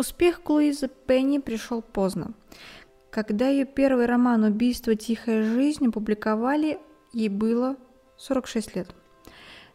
Успех 0.00 0.48
Луизы 0.48 0.88
Пенни 1.08 1.38
пришел 1.38 1.82
поздно. 1.82 2.32
Когда 3.10 3.48
ее 3.48 3.64
первый 3.64 4.06
роман 4.06 4.44
«Убийство. 4.44 4.94
Тихая 4.94 5.42
жизнь» 5.42 5.88
опубликовали, 5.88 6.78
ей 7.12 7.28
было 7.28 7.76
46 8.16 8.76
лет. 8.76 8.94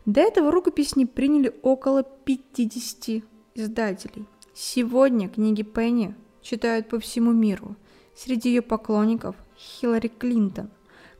До 0.05 0.21
этого 0.21 0.49
рукопись 0.49 0.95
не 0.95 1.05
приняли 1.05 1.53
около 1.61 2.03
50 2.03 3.21
издателей. 3.53 4.25
Сегодня 4.53 5.27
книги 5.27 5.61
Пенни 5.61 6.15
читают 6.41 6.87
по 6.87 7.01
всему 7.01 7.33
миру. 7.33 7.75
Среди 8.15 8.47
ее 8.47 8.61
поклонников 8.61 9.35
Хиллари 9.57 10.07
Клинтон, 10.07 10.69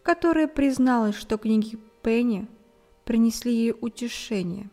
которая 0.02 0.48
призналась, 0.48 1.16
что 1.16 1.38
книги 1.38 1.78
Пенни 2.04 2.48
принесли 3.04 3.54
ей 3.54 3.76
утешение 3.82 4.70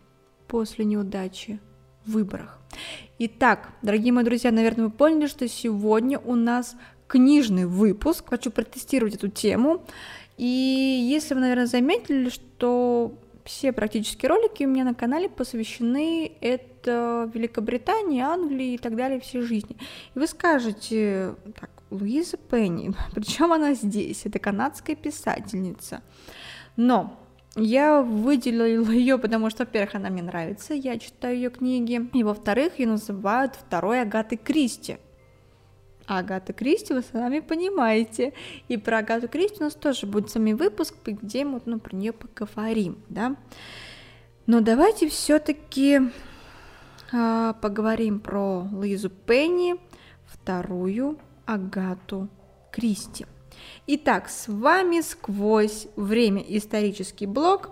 после 0.47 0.85
неудачи 0.85 1.59
в 2.07 2.12
выборах. 2.12 2.60
Итак, 3.18 3.71
дорогие 3.82 4.12
мои 4.12 4.25
друзья, 4.25 4.50
наверное, 4.50 4.87
вы 4.87 4.91
поняли, 4.91 5.27
что 5.27 5.46
сегодня 5.48 6.19
у 6.19 6.34
нас 6.34 6.77
книжный 7.06 7.66
выпуск. 7.66 8.30
Хочу 8.30 8.51
протестировать 8.51 9.15
эту 9.15 9.28
тему. 9.28 9.84
И 10.38 11.06
если 11.11 11.34
вы, 11.34 11.41
наверное, 11.41 11.66
заметили, 11.66 12.30
что 12.30 13.14
все 13.45 13.73
практически 13.73 14.27
ролики 14.27 14.64
у 14.64 14.69
меня 14.69 14.84
на 14.84 14.95
канале 14.95 15.28
посвящены 15.28 16.33
это 16.41 17.30
Великобритании, 17.34 18.23
Англии 18.23 18.75
и 18.75 18.78
так 18.78 18.97
далее 18.97 19.20
всей 19.20 19.42
жизни. 19.42 19.77
И 20.14 20.19
вы 20.19 20.27
скажете, 20.27 21.34
так, 21.61 21.70
Луиза 21.91 22.37
Пенни, 22.37 22.92
причем 23.14 23.52
она 23.52 23.75
здесь, 23.75 24.25
это 24.25 24.39
канадская 24.39 24.97
писательница. 24.97 26.02
Но 26.77 27.20
я 27.57 28.03
выделила 28.03 28.91
ее, 28.91 29.19
потому 29.19 29.51
что, 29.51 29.65
во-первых, 29.65 29.95
она 29.95 30.11
мне 30.11 30.23
нравится, 30.23 30.75
я 30.75 30.99
читаю 30.99 31.37
ее 31.37 31.51
книги, 31.51 32.09
и 32.13 32.23
во-вторых, 32.23 32.79
ее 32.79 32.89
называют 32.89 33.55
второй 33.57 34.03
Агатой 34.03 34.39
Кристи. 34.39 34.99
Агата 36.07 36.53
Кристи 36.53 36.93
вы 36.93 37.03
сами 37.03 37.39
понимаете. 37.39 38.33
И 38.69 38.77
про 38.77 38.98
Агату 38.98 39.29
Кристи 39.29 39.59
у 39.61 39.65
нас 39.65 39.75
тоже 39.75 40.07
будет 40.07 40.29
самый 40.29 40.55
выпуск, 40.55 40.95
где 41.05 41.45
мы 41.45 41.61
ну, 41.65 41.79
про 41.79 41.95
нее 41.95 42.12
поговорим, 42.12 42.98
да. 43.09 43.37
Но 44.47 44.61
давайте 44.61 45.09
все-таки 45.09 46.01
э, 46.01 46.01
а, 47.12 47.53
поговорим 47.55 48.19
про 48.19 48.67
Лизу 48.83 49.09
Пенни, 49.09 49.77
вторую 50.27 51.19
Агату 51.47 52.29
Кристи. 52.73 53.27
Итак, 53.86 54.28
с 54.28 54.47
вами 54.48 55.00
сквозь 55.00 55.89
время 55.97 56.44
исторический 56.47 57.27
блог. 57.27 57.70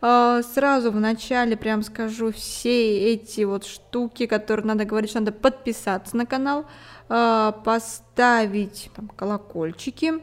А, 0.00 0.42
сразу 0.42 0.92
в 0.92 1.00
начале 1.00 1.56
прям 1.56 1.82
скажу 1.82 2.30
все 2.32 3.12
эти 3.12 3.42
вот 3.42 3.64
штуки, 3.64 4.26
которые 4.26 4.66
надо 4.66 4.84
говорить, 4.84 5.10
что 5.10 5.20
надо 5.20 5.32
подписаться 5.32 6.16
на 6.16 6.26
канал, 6.26 6.66
а, 7.08 7.52
поставить 7.52 8.90
там, 8.94 9.08
колокольчики, 9.08 10.14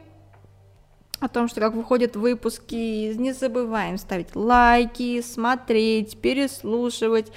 о 1.24 1.28
том, 1.28 1.48
что 1.48 1.60
как 1.60 1.74
выходят 1.74 2.16
выпуски, 2.16 3.14
не 3.14 3.32
забываем 3.32 3.96
ставить 3.96 4.36
лайки, 4.36 5.22
смотреть, 5.22 6.18
переслушивать, 6.18 7.32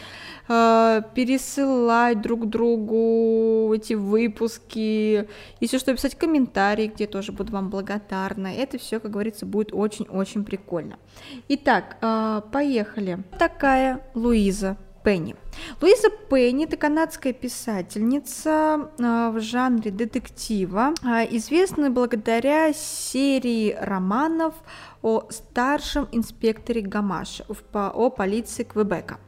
э, 0.50 1.02
пересылать 1.16 2.22
друг 2.22 2.50
другу 2.50 3.74
эти 3.74 3.94
выпуски, 3.94 5.28
если 5.62 5.78
что, 5.78 5.94
писать 5.94 6.16
комментарии, 6.16 6.92
где 6.94 7.08
тоже 7.08 7.32
буду 7.32 7.54
вам 7.54 7.70
благодарна. 7.70 8.48
Это 8.48 8.78
все, 8.78 9.00
как 9.00 9.12
говорится, 9.12 9.46
будет 9.46 9.70
очень-очень 9.72 10.44
прикольно. 10.44 11.00
Итак, 11.48 11.98
э, 12.02 12.42
поехали. 12.52 13.20
Такая 13.40 14.02
Луиза 14.14 14.78
Пенни. 15.08 15.38
Луиза 15.80 16.10
Пенни– 16.30 16.66
это 16.66 16.76
канадская 16.76 17.32
писательница 17.32 18.90
а, 19.00 19.32
в 19.32 19.40
жанре 19.40 19.90
детектива, 19.90 20.94
а, 21.02 21.24
известна 21.24 21.90
благодаря 21.90 22.74
серии 22.74 23.74
романов 23.80 24.54
о 25.02 25.30
старшем 25.30 26.10
инспекторе 26.12 26.82
Гамаше 26.82 27.46
о 27.74 28.10
полиции 28.10 28.64
Квебека. 28.64 29.22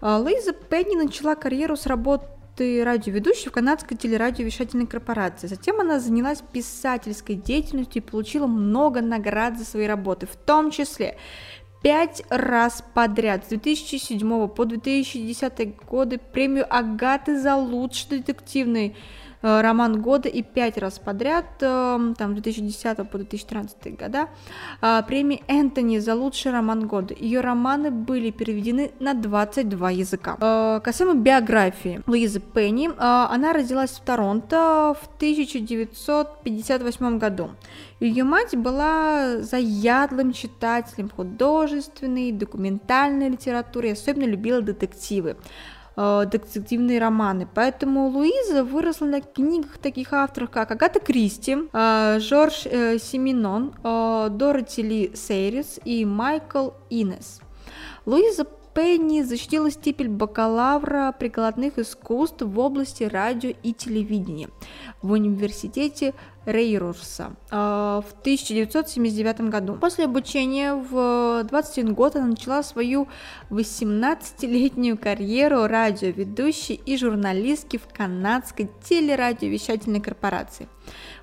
А, 0.00 0.16
Луиза 0.16 0.54
Пенни 0.54 0.96
начала 0.96 1.34
карьеру 1.34 1.76
с 1.76 1.84
работы 1.84 2.82
радиоведущей 2.82 3.50
в 3.50 3.52
канадской 3.52 3.98
телерадиовещательной 3.98 4.86
корпорации. 4.86 5.46
Затем 5.46 5.78
она 5.80 6.00
занялась 6.00 6.42
писательской 6.52 7.34
деятельностью 7.34 8.00
и 8.00 8.04
получила 8.04 8.46
много 8.46 9.02
наград 9.02 9.58
за 9.58 9.66
свои 9.66 9.86
работы, 9.86 10.26
в 10.26 10.36
том 10.36 10.70
числе 10.70 11.18
пять 11.82 12.22
раз 12.30 12.84
подряд 12.94 13.44
с 13.44 13.48
2007 13.48 14.48
по 14.48 14.64
2010 14.64 15.84
годы 15.84 16.18
премию 16.18 16.66
Агаты 16.68 17.40
за 17.40 17.56
лучший 17.56 18.18
детективный 18.18 18.96
роман 19.42 20.00
года 20.00 20.28
и 20.28 20.42
пять 20.42 20.78
раз 20.78 20.98
подряд, 20.98 21.44
э, 21.60 22.14
там 22.16 22.34
2010 22.34 23.08
по 23.08 23.18
2013 23.18 23.96
года, 23.96 24.28
э, 24.80 25.02
премии 25.06 25.42
Энтони 25.48 25.98
за 25.98 26.14
лучший 26.14 26.52
роман 26.52 26.86
года. 26.86 27.14
Ее 27.18 27.40
романы 27.40 27.90
были 27.90 28.30
переведены 28.30 28.92
на 29.00 29.14
22 29.14 29.90
языка. 29.90 30.36
Касаемо 30.80 31.14
биографии 31.14 32.00
Луизы 32.06 32.40
Пенни, 32.40 32.90
она 32.98 33.52
родилась 33.52 33.90
в 33.90 34.00
Торонто 34.00 34.94
в 35.00 35.06
1958 35.16 37.18
году. 37.18 37.50
Ее 38.02 38.24
мать 38.24 38.56
была 38.56 39.42
заядлым 39.42 40.32
читателем 40.32 41.08
художественной, 41.08 42.32
документальной 42.32 43.28
литературы 43.28 43.92
особенно 43.92 44.24
любила 44.24 44.60
детективы. 44.60 45.36
Э, 45.94 46.24
детективные 46.24 46.98
романы. 46.98 47.46
Поэтому 47.54 48.08
Луиза 48.08 48.64
выросла 48.64 49.06
на 49.06 49.20
книгах 49.20 49.76
таких 49.78 50.12
авторов, 50.12 50.50
как 50.50 50.70
Агата 50.70 51.00
Кристи, 51.00 51.56
э, 51.72 52.18
Жорж 52.18 52.66
э, 52.66 52.98
Семенон, 52.98 53.74
Дороти 53.82 54.82
Ли 54.82 55.12
Сейрис 55.14 55.78
и 55.84 56.04
Майкл 56.04 56.70
Инес. 56.88 57.40
Луиза 58.06 58.46
Пенни 58.74 59.20
защитила 59.20 59.70
степень 59.70 60.08
бакалавра 60.08 61.14
прикладных 61.18 61.78
искусств 61.78 62.40
в 62.40 62.58
области 62.58 63.04
радио 63.04 63.52
и 63.62 63.74
телевидения 63.74 64.48
в 65.02 65.12
университете 65.12 66.14
Рейрурса 66.44 67.32
в 67.50 68.04
1979 68.20 69.42
году. 69.42 69.74
После 69.74 70.06
обучения 70.06 70.74
в 70.74 71.44
21 71.44 71.94
год 71.94 72.16
она 72.16 72.26
начала 72.26 72.62
свою 72.62 73.08
18-летнюю 73.50 74.98
карьеру 74.98 75.66
радиоведущей 75.66 76.74
и 76.74 76.96
журналистки 76.96 77.76
в 77.76 77.86
канадской 77.92 78.68
телерадиовещательной 78.84 80.00
корпорации. 80.00 80.68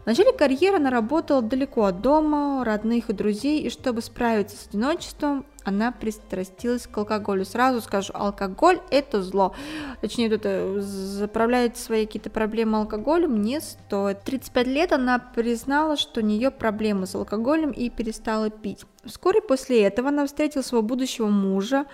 В 0.04 0.06
начале 0.06 0.32
карьеры 0.32 0.78
она 0.78 0.90
работала 0.90 1.42
далеко 1.42 1.86
от 1.86 2.02
дома, 2.02 2.64
родных 2.64 3.10
и 3.10 3.14
друзей, 3.14 3.62
и 3.62 3.70
чтобы 3.70 4.02
справиться 4.02 4.56
с 4.56 4.68
одиночеством, 4.68 5.46
она 5.66 5.92
пристрастилась 5.92 6.88
к 6.88 6.98
алкоголю. 6.98 7.46
Сразу 7.46 7.82
скажу, 7.82 8.12
алкоголь 8.14 8.80
это 8.92 9.22
зло. 9.22 9.54
Точнее, 10.02 10.28
это 10.28 10.82
заправлять 10.82 11.78
свои 11.78 12.06
какие-то 12.06 12.30
проблемы 12.30 12.80
алкоголем 12.80 13.42
не 13.42 13.62
стоит. 13.62 14.24
35 14.24 14.68
лет 14.68 14.92
она 14.92 15.20
признала, 15.20 15.98
что 15.98 16.22
у 16.22 16.24
нее 16.24 16.52
проблемы 16.52 17.08
с 17.08 17.16
алкоголем 17.16 17.72
и 17.72 17.90
перестала 17.90 18.50
пить. 18.50 18.86
Вскоре 19.06 19.42
после 19.42 19.84
этого 19.84 20.10
она 20.10 20.26
встретила 20.26 20.62
своего 20.62 20.86
будущего 20.86 21.28
мужа, 21.28 21.86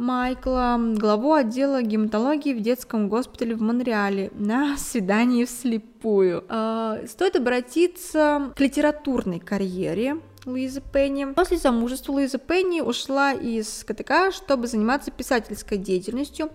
Майкла, 0.00 0.80
главу 0.96 1.34
отдела 1.34 1.82
гематологии 1.82 2.54
в 2.54 2.62
детском 2.62 3.10
госпитале 3.10 3.54
в 3.54 3.60
Монреале 3.60 4.30
на 4.32 4.78
свидании 4.78 5.44
вслепую. 5.44 6.42
А, 6.48 7.00
стоит 7.06 7.36
обратиться 7.36 8.50
к 8.56 8.60
литературной 8.60 9.40
карьере 9.40 10.16
Луиза 10.46 10.80
Пенни. 10.80 11.26
После 11.34 11.58
замужества 11.58 12.12
Луиза 12.12 12.38
Пенни 12.38 12.80
ушла 12.80 13.32
из 13.32 13.84
КТК, 13.84 14.32
чтобы 14.32 14.66
заниматься 14.66 15.10
писательской 15.10 15.76
деятельностью. 15.78 16.50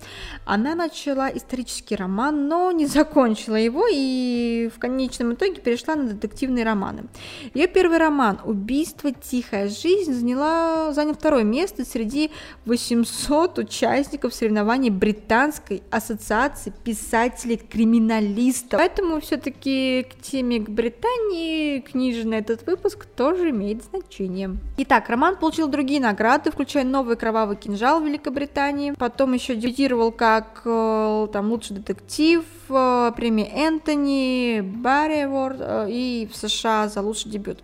Она 0.46 0.76
начала 0.76 1.30
исторический 1.30 1.96
роман, 1.96 2.48
но 2.48 2.72
не 2.72 2.86
закончила 2.88 3.56
его 3.56 3.86
и 3.90 4.70
в 4.76 4.80
конечном 4.80 5.34
итоге 5.34 5.62
перешла 5.62 5.96
на 5.96 6.06
детективные 6.06 6.66
романы. 6.66 7.06
Ее 7.54 7.68
первый 7.68 7.98
роман 7.98 8.40
«Убийство. 8.44 9.12
Тихая 9.12 9.70
жизнь» 9.70 10.14
заняла, 10.14 10.92
занял 10.94 11.14
второе 11.14 11.44
место 11.44 11.86
среди 11.86 12.32
800 12.66 13.60
участников 13.60 14.34
соревнований 14.34 14.90
Британской 14.90 15.84
ассоциации 15.92 16.74
писателей-криминалистов. 16.84 18.80
Поэтому 18.80 19.22
все-таки 19.22 20.08
к 20.10 20.22
теме 20.22 20.60
к 20.60 20.70
Британии 20.70 21.80
книжный 21.80 22.40
этот 22.40 22.66
выпуск 22.66 23.06
тоже 23.06 23.50
имеет 23.52 23.75
имеет 23.76 23.84
значение. 23.84 24.58
Итак, 24.78 25.10
роман 25.10 25.38
получил 25.38 25.68
другие 25.68 26.00
награды, 26.00 26.52
включая 26.52 26.84
новый 26.84 27.16
кровавый 27.16 27.58
кинжал 27.58 28.02
в 28.02 28.06
Великобритании. 28.06 28.94
Потом 28.98 29.34
еще 29.34 29.56
дебютировал 29.56 30.12
как 30.12 30.62
э, 30.66 31.28
там 31.32 31.52
лучший 31.52 31.78
детектив, 31.78 32.44
э, 32.70 33.12
премия 33.16 33.48
Энтони, 33.48 34.62
Барри 34.62 35.26
Award 35.26 35.58
э, 35.60 35.88
и 35.90 36.30
в 36.32 36.36
США 36.36 36.88
за 36.88 37.02
лучший 37.02 37.32
дебют. 37.32 37.60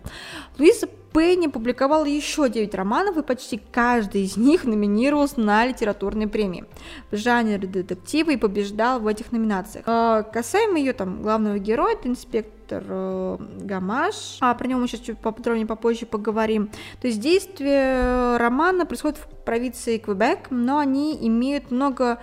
Луиза 0.58 0.88
Пенни 1.12 1.46
публиковала 1.46 2.04
еще 2.04 2.48
9 2.48 2.74
романов, 2.74 3.16
и 3.16 3.22
почти 3.22 3.60
каждый 3.70 4.22
из 4.22 4.36
них 4.36 4.64
номинировался 4.64 5.40
на 5.40 5.66
литературные 5.66 6.28
премии 6.28 6.64
в 7.10 7.16
жанре 7.16 7.58
детектива 7.58 8.30
и 8.30 8.36
побеждал 8.36 9.00
в 9.00 9.06
этих 9.06 9.32
номинациях. 9.32 9.84
А, 9.86 10.22
касаемо 10.22 10.78
ее 10.78 10.92
там 10.92 11.22
главного 11.22 11.58
героя, 11.58 11.94
это 11.94 12.08
инспектор 12.08 12.82
э, 12.86 13.38
Гамаш, 13.60 14.38
а 14.40 14.54
про 14.54 14.66
него 14.66 14.80
мы 14.80 14.88
сейчас 14.88 15.00
чуть 15.00 15.18
поподробнее 15.18 15.66
попозже 15.66 16.06
поговорим. 16.06 16.70
То 17.00 17.08
есть 17.08 17.20
действие 17.20 18.36
романа 18.38 18.86
происходит 18.86 19.18
в 19.18 19.44
провинции 19.44 19.98
Квебек, 19.98 20.50
но 20.50 20.78
они 20.78 21.18
имеют 21.26 21.70
много 21.70 22.20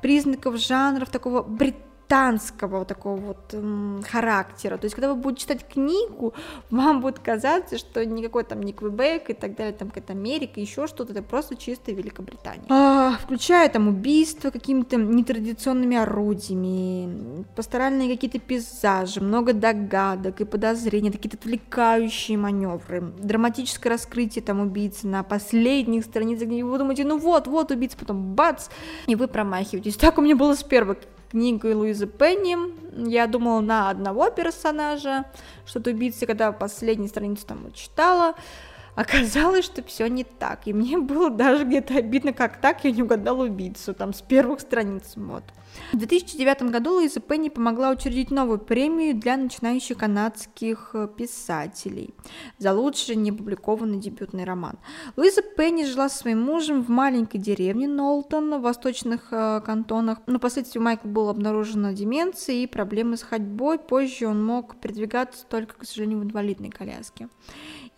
признаков 0.00 0.56
жанров 0.56 1.10
такого 1.10 1.42
британского 1.42 1.87
британского 2.08 2.78
вот 2.78 2.88
такого 2.88 3.16
вот 3.16 3.52
м, 3.52 4.02
характера. 4.08 4.78
То 4.78 4.84
есть, 4.84 4.94
когда 4.94 5.12
вы 5.12 5.20
будете 5.20 5.42
читать 5.42 5.66
книгу, 5.66 6.32
вам 6.70 7.00
будет 7.00 7.18
казаться, 7.18 7.78
что 7.78 8.04
никакой 8.04 8.44
там 8.44 8.62
не 8.62 8.72
Квебек 8.72 9.30
и 9.30 9.34
так 9.34 9.56
далее, 9.56 9.74
там 9.74 9.88
какая-то 9.88 10.14
Америка, 10.14 10.60
еще 10.60 10.86
что-то, 10.86 11.12
это 11.12 11.22
просто 11.22 11.56
чисто 11.56 11.92
Великобритания. 11.92 12.64
А, 12.70 13.16
включая 13.22 13.68
там 13.68 13.88
убийства 13.88 14.50
какими-то 14.50 14.96
нетрадиционными 14.96 15.96
орудиями, 15.96 17.44
пасторальные 17.54 18.10
какие-то 18.10 18.38
пейзажи, 18.38 19.20
много 19.20 19.52
догадок 19.52 20.40
и 20.40 20.44
подозрений, 20.44 21.10
какие-то 21.10 21.36
отвлекающие 21.36 22.38
маневры, 22.38 23.12
драматическое 23.18 23.92
раскрытие 23.92 24.42
там 24.42 24.60
убийцы 24.60 25.06
на 25.06 25.22
последних 25.22 26.04
страницах, 26.04 26.48
где 26.48 26.64
вы 26.64 26.78
думаете, 26.78 27.04
ну 27.04 27.18
вот, 27.18 27.46
вот 27.46 27.70
убийца, 27.70 27.98
потом 27.98 28.34
бац, 28.34 28.68
и 29.06 29.14
вы 29.14 29.28
промахиваетесь. 29.28 29.96
Так 29.96 30.18
у 30.18 30.22
меня 30.22 30.36
было 30.36 30.54
с 30.54 30.62
первой 30.62 30.96
книгой 31.30 31.74
Луизы 31.74 32.06
Пенни. 32.06 32.56
Я 33.08 33.26
думала 33.26 33.60
на 33.60 33.90
одного 33.90 34.30
персонажа, 34.30 35.24
что-то 35.66 35.90
убийцы, 35.90 36.26
когда 36.26 36.52
последнюю 36.52 37.08
страницу 37.08 37.46
там 37.46 37.72
читала, 37.72 38.34
оказалось, 38.94 39.64
что 39.64 39.82
все 39.82 40.08
не 40.08 40.24
так. 40.24 40.66
И 40.66 40.72
мне 40.72 40.98
было 40.98 41.30
даже 41.30 41.64
где-то 41.64 41.98
обидно, 41.98 42.32
как 42.32 42.60
так 42.60 42.84
я 42.84 42.90
не 42.90 43.02
угадала 43.02 43.44
убийцу, 43.44 43.94
там, 43.94 44.12
с 44.12 44.22
первых 44.22 44.60
страниц, 44.60 45.12
вот. 45.16 45.44
В 45.92 45.96
2009 45.96 46.62
году 46.70 46.94
Луиза 46.94 47.20
Пенни 47.20 47.48
помогла 47.48 47.90
учредить 47.90 48.30
новую 48.30 48.58
премию 48.58 49.14
для 49.14 49.36
начинающих 49.36 49.98
канадских 49.98 50.90
э, 50.92 51.08
писателей 51.16 52.14
за 52.58 52.72
лучший 52.72 53.16
неопубликованный 53.16 53.98
дебютный 53.98 54.44
роман. 54.44 54.78
Луиза 55.16 55.42
Пенни 55.42 55.84
жила 55.84 56.08
со 56.08 56.18
своим 56.18 56.42
мужем 56.42 56.82
в 56.82 56.88
маленькой 56.88 57.38
деревне 57.38 57.88
Нолтон 57.88 58.58
в 58.58 58.62
восточных 58.62 59.28
э, 59.32 59.60
кантонах, 59.64 60.18
но 60.26 60.38
впоследствии 60.38 60.78
Майкл 60.78 61.08
был 61.08 61.28
обнаружен 61.28 61.94
деменцией 61.94 62.64
и 62.64 62.66
проблемы 62.66 63.16
с 63.16 63.22
ходьбой. 63.22 63.78
Позже 63.78 64.26
он 64.26 64.44
мог 64.44 64.76
передвигаться 64.80 65.46
только, 65.46 65.78
к 65.78 65.84
сожалению, 65.84 66.20
в 66.20 66.24
инвалидной 66.24 66.70
коляске. 66.70 67.28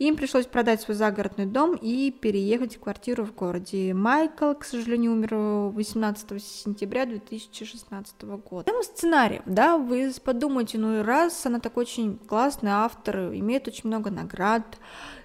Им 0.00 0.16
пришлось 0.16 0.46
продать 0.46 0.80
свой 0.80 0.96
загородный 0.96 1.44
дом 1.44 1.76
и 1.76 2.10
переехать 2.10 2.76
в 2.76 2.80
квартиру 2.80 3.26
в 3.26 3.34
городе. 3.34 3.92
Майкл, 3.92 4.54
к 4.54 4.64
сожалению, 4.64 5.12
умер 5.12 5.74
18 5.74 6.42
сентября 6.42 7.04
2016 7.04 8.22
года. 8.22 8.64
Тема 8.64 8.82
сценариев, 8.82 9.42
да, 9.44 9.76
вы 9.76 10.10
подумайте, 10.24 10.78
ну 10.78 11.02
раз 11.02 11.44
она 11.44 11.60
такой 11.60 11.84
очень 11.84 12.16
классный 12.16 12.70
автор, 12.70 13.34
имеет 13.34 13.68
очень 13.68 13.90
много 13.90 14.10
наград, 14.10 14.78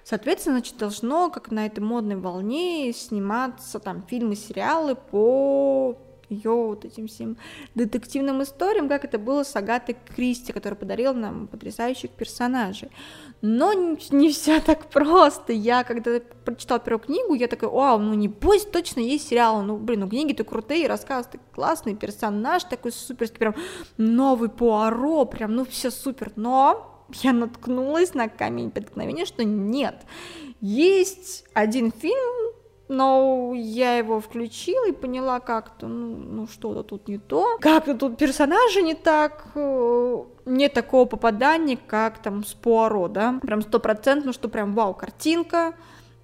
соответственно, 0.04 0.56
значит, 0.56 0.76
должно, 0.76 1.30
как 1.30 1.50
на 1.50 1.64
этой 1.64 1.80
модной 1.80 2.16
волне, 2.16 2.92
сниматься 2.92 3.78
там 3.78 4.02
фильмы, 4.06 4.36
сериалы 4.36 4.94
по 4.94 5.96
ее 6.28 6.50
вот 6.50 6.84
этим 6.84 7.06
всем 7.06 7.36
детективным 7.74 8.42
историям, 8.42 8.88
как 8.88 9.04
это 9.04 9.18
было 9.18 9.44
с 9.44 9.54
Агатой 9.56 9.96
Кристи, 10.14 10.52
которая 10.52 10.76
подарила 10.76 11.12
нам 11.12 11.46
потрясающих 11.46 12.10
персонажей. 12.10 12.90
Но 13.42 13.72
не 13.72 14.30
все 14.30 14.60
так 14.60 14.86
просто. 14.90 15.52
Я, 15.52 15.84
когда 15.84 16.20
прочитала 16.44 16.80
первую 16.80 17.04
книгу, 17.04 17.34
я 17.34 17.48
такая, 17.48 17.70
вау, 17.70 17.98
ну 17.98 18.14
не 18.14 18.28
пусть 18.28 18.70
точно 18.72 19.00
есть 19.00 19.28
сериал. 19.28 19.62
Ну, 19.62 19.76
блин, 19.76 20.00
ну 20.00 20.08
книги-то 20.08 20.44
крутые, 20.44 20.88
рассказ 20.88 21.26
такой 21.26 21.46
классный, 21.54 21.94
персонаж 21.94 22.64
такой 22.64 22.92
суперский, 22.92 23.38
прям 23.38 23.54
новый 23.96 24.48
Пуаро, 24.48 25.24
прям, 25.26 25.54
ну 25.54 25.64
все 25.64 25.90
супер. 25.90 26.32
Но 26.36 27.04
я 27.22 27.32
наткнулась 27.32 28.14
на 28.14 28.28
камень 28.28 28.70
преткновения, 28.70 29.26
что 29.26 29.44
нет. 29.44 29.96
Есть 30.60 31.44
один 31.54 31.92
фильм, 31.92 32.45
но 32.88 33.52
я 33.54 33.96
его 33.98 34.20
включила 34.20 34.88
и 34.88 34.92
поняла 34.92 35.40
как-то, 35.40 35.86
ну, 35.88 36.16
ну 36.16 36.46
что-то 36.46 36.82
тут 36.82 37.08
не 37.08 37.18
то, 37.18 37.58
как-то 37.60 37.94
тут 37.94 38.16
персонажи 38.16 38.82
не 38.82 38.94
так, 38.94 39.46
э, 39.54 40.24
нет 40.44 40.72
такого 40.72 41.04
попадания, 41.04 41.78
как 41.86 42.18
там 42.18 42.44
с 42.44 42.54
Пуаро, 42.54 43.08
да, 43.08 43.38
прям 43.42 43.62
стопроцентно, 43.62 44.32
что 44.32 44.48
прям 44.48 44.74
вау, 44.74 44.94
картинка, 44.94 45.74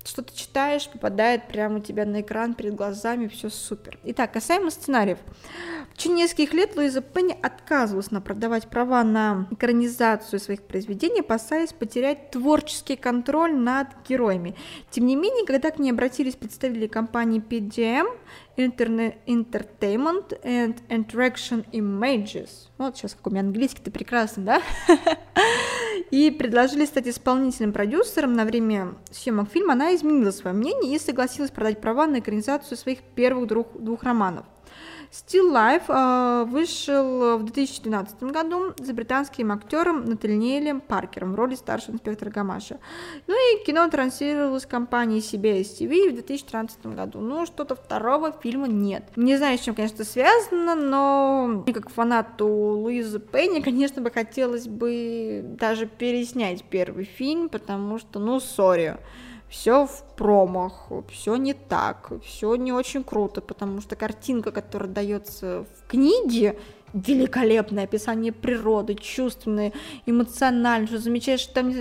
что 0.05 0.23
ты 0.23 0.35
читаешь, 0.35 0.89
попадает 0.89 1.49
прямо 1.49 1.77
у 1.77 1.81
тебя 1.81 2.05
на 2.05 2.21
экран 2.21 2.55
перед 2.55 2.75
глазами, 2.75 3.29
все 3.29 3.51
супер. 3.51 3.99
Итак, 4.05 4.33
касаемо 4.33 4.71
сценариев. 4.71 5.19
В 5.93 5.99
течение 5.99 6.25
нескольких 6.25 6.55
лет 6.55 6.77
Луиза 6.77 7.03
Пенни 7.03 7.37
отказывалась 7.43 8.11
на 8.11 8.21
продавать 8.21 8.69
права 8.69 9.05
на 9.05 9.47
экранизацию 9.51 10.41
своих 10.41 10.63
произведений, 10.63 11.21
опасаясь 11.21 11.73
потерять 11.73 12.31
творческий 12.31 12.97
контроль 12.97 13.55
над 13.55 13.89
героями. 14.09 14.57
Тем 14.91 15.07
не 15.07 15.17
менее, 15.17 15.47
когда 15.47 15.71
к 15.71 15.79
ней 15.79 15.93
обратились 15.93 16.35
представители 16.35 16.87
компании 16.87 17.43
PGM, 17.43 18.07
Internet 18.57 19.17
Entertainment 19.27 20.41
and 20.43 20.77
Interaction 20.89 21.65
Images. 21.73 22.69
Вот 22.79 22.97
сейчас 22.97 23.15
как 23.15 23.27
у 23.27 23.31
меня 23.31 23.41
английский, 23.41 23.83
ты 23.83 23.91
прекрасно, 23.91 24.45
да? 24.45 24.63
И 26.11 26.31
предложили 26.31 26.85
стать 26.85 27.09
исполнительным 27.09 27.73
продюсером 27.73 28.35
на 28.35 28.45
время 28.45 28.95
съемок 29.11 29.51
фильма. 29.51 29.73
Она 29.73 29.95
изменила 29.95 30.31
свое 30.31 30.55
мнение 30.55 30.95
и 30.95 30.99
согласилась 30.99 31.51
продать 31.51 31.81
права 31.81 32.07
на 32.07 32.19
экранизацию 32.19 32.77
своих 32.77 33.03
первых 33.03 33.49
двух, 33.49 33.67
двух 33.79 34.03
романов. 34.03 34.45
Still 35.13 35.53
Life 35.53 35.85
э, 35.89 36.45
вышел 36.47 37.37
в 37.37 37.45
2012 37.45 38.23
году 38.23 38.73
за 38.79 38.95
британским 38.95 39.53
актером 39.53 40.07
Натальниэлем 40.07 40.81
Паркером 40.81 41.33
в 41.33 41.35
роли 41.35 41.55
старшего 41.55 41.97
инспектора 41.97 42.31
Гамаша. 42.31 42.79
Ну 43.27 43.35
и 43.35 43.63
кино 43.63 43.87
транслировалось 43.91 44.65
компанией 44.65 45.21
CBS 45.21 45.79
TV 45.79 46.09
в 46.09 46.15
2013 46.15 46.87
году. 46.87 47.21
Ну, 47.21 47.45
что-то 47.45 47.75
второго 47.75 48.33
фильма 48.33 48.69
нет. 48.69 49.05
Не 49.17 49.37
знаю, 49.37 49.59
с 49.59 49.61
чем, 49.61 49.75
конечно, 49.75 50.03
связано, 50.03 50.75
но 50.75 51.63
как 51.75 51.91
фанату 51.91 52.47
Луизы 52.49 53.21
Пенни, 53.21 53.61
конечно, 53.61 54.01
бы 54.01 54.11
хотелось 54.11 54.67
бы 54.67 55.43
даже 55.45 55.85
переснять 55.85 56.65
первый 56.65 57.05
фильм, 57.05 57.51
потому 57.51 57.99
что, 57.99 58.19
ну, 58.19 58.41
сори 58.41 58.97
все 59.53 59.87
в 59.87 60.03
промах, 60.17 60.89
все 61.11 61.37
не 61.37 61.53
так, 61.53 62.11
все 62.25 62.55
не 62.55 62.73
очень 62.73 63.05
круто, 63.05 63.43
потому 63.43 63.83
что 63.83 63.97
картинка, 63.97 64.51
которая 64.51 64.89
дается 64.89 65.67
в 65.77 65.89
книге, 65.89 66.59
великолепное 66.93 67.85
описание 67.85 68.33
природы, 68.33 68.95
чувственное, 68.95 69.73
эмоциональное, 70.07 70.87
что 70.87 70.99
замечаешь, 70.99 71.41
что 71.41 71.55
там 71.55 71.73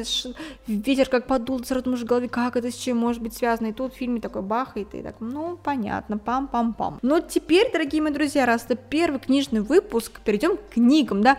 ветер 0.68 1.10
как 1.10 1.28
подул, 1.28 1.64
сразу 1.64 1.86
думаешь 1.86 2.04
в 2.04 2.06
голове, 2.06 2.30
как 2.30 2.56
это 2.56 2.72
с 2.72 2.76
чем 2.76 2.98
может 2.98 3.22
быть 3.22 3.34
связано, 3.34 3.68
и 3.68 3.74
тут 3.74 3.94
в 3.94 3.98
фильме 3.98 4.22
такой 4.22 4.42
бахает, 4.42 4.94
и 4.94 5.02
так, 5.02 5.16
ну, 5.20 5.58
понятно, 5.62 6.16
пам-пам-пам. 6.16 7.00
Но 7.02 7.20
теперь, 7.20 7.72
дорогие 7.72 8.02
мои 8.02 8.14
друзья, 8.14 8.46
раз 8.46 8.66
это 8.66 8.76
первый 8.76 9.20
книжный 9.20 9.62
выпуск, 9.62 10.22
перейдем 10.22 10.58
к 10.58 10.74
книгам, 10.74 11.22
да, 11.22 11.38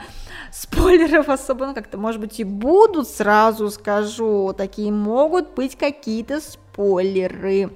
спойлеров 0.53 1.29
особо, 1.29 1.67
ну, 1.67 1.75
как-то, 1.75 1.99
может 1.99 2.21
быть, 2.21 2.41
и 2.41 2.45
будут, 2.45 3.09
сразу 3.09 3.71
скажу, 3.71 4.55
такие 4.57 4.93
могут 4.93 5.55
быть 5.55 5.77
какие-то 5.77 6.41
спойлеры, 6.41 6.63
спойлеры. 6.73 7.71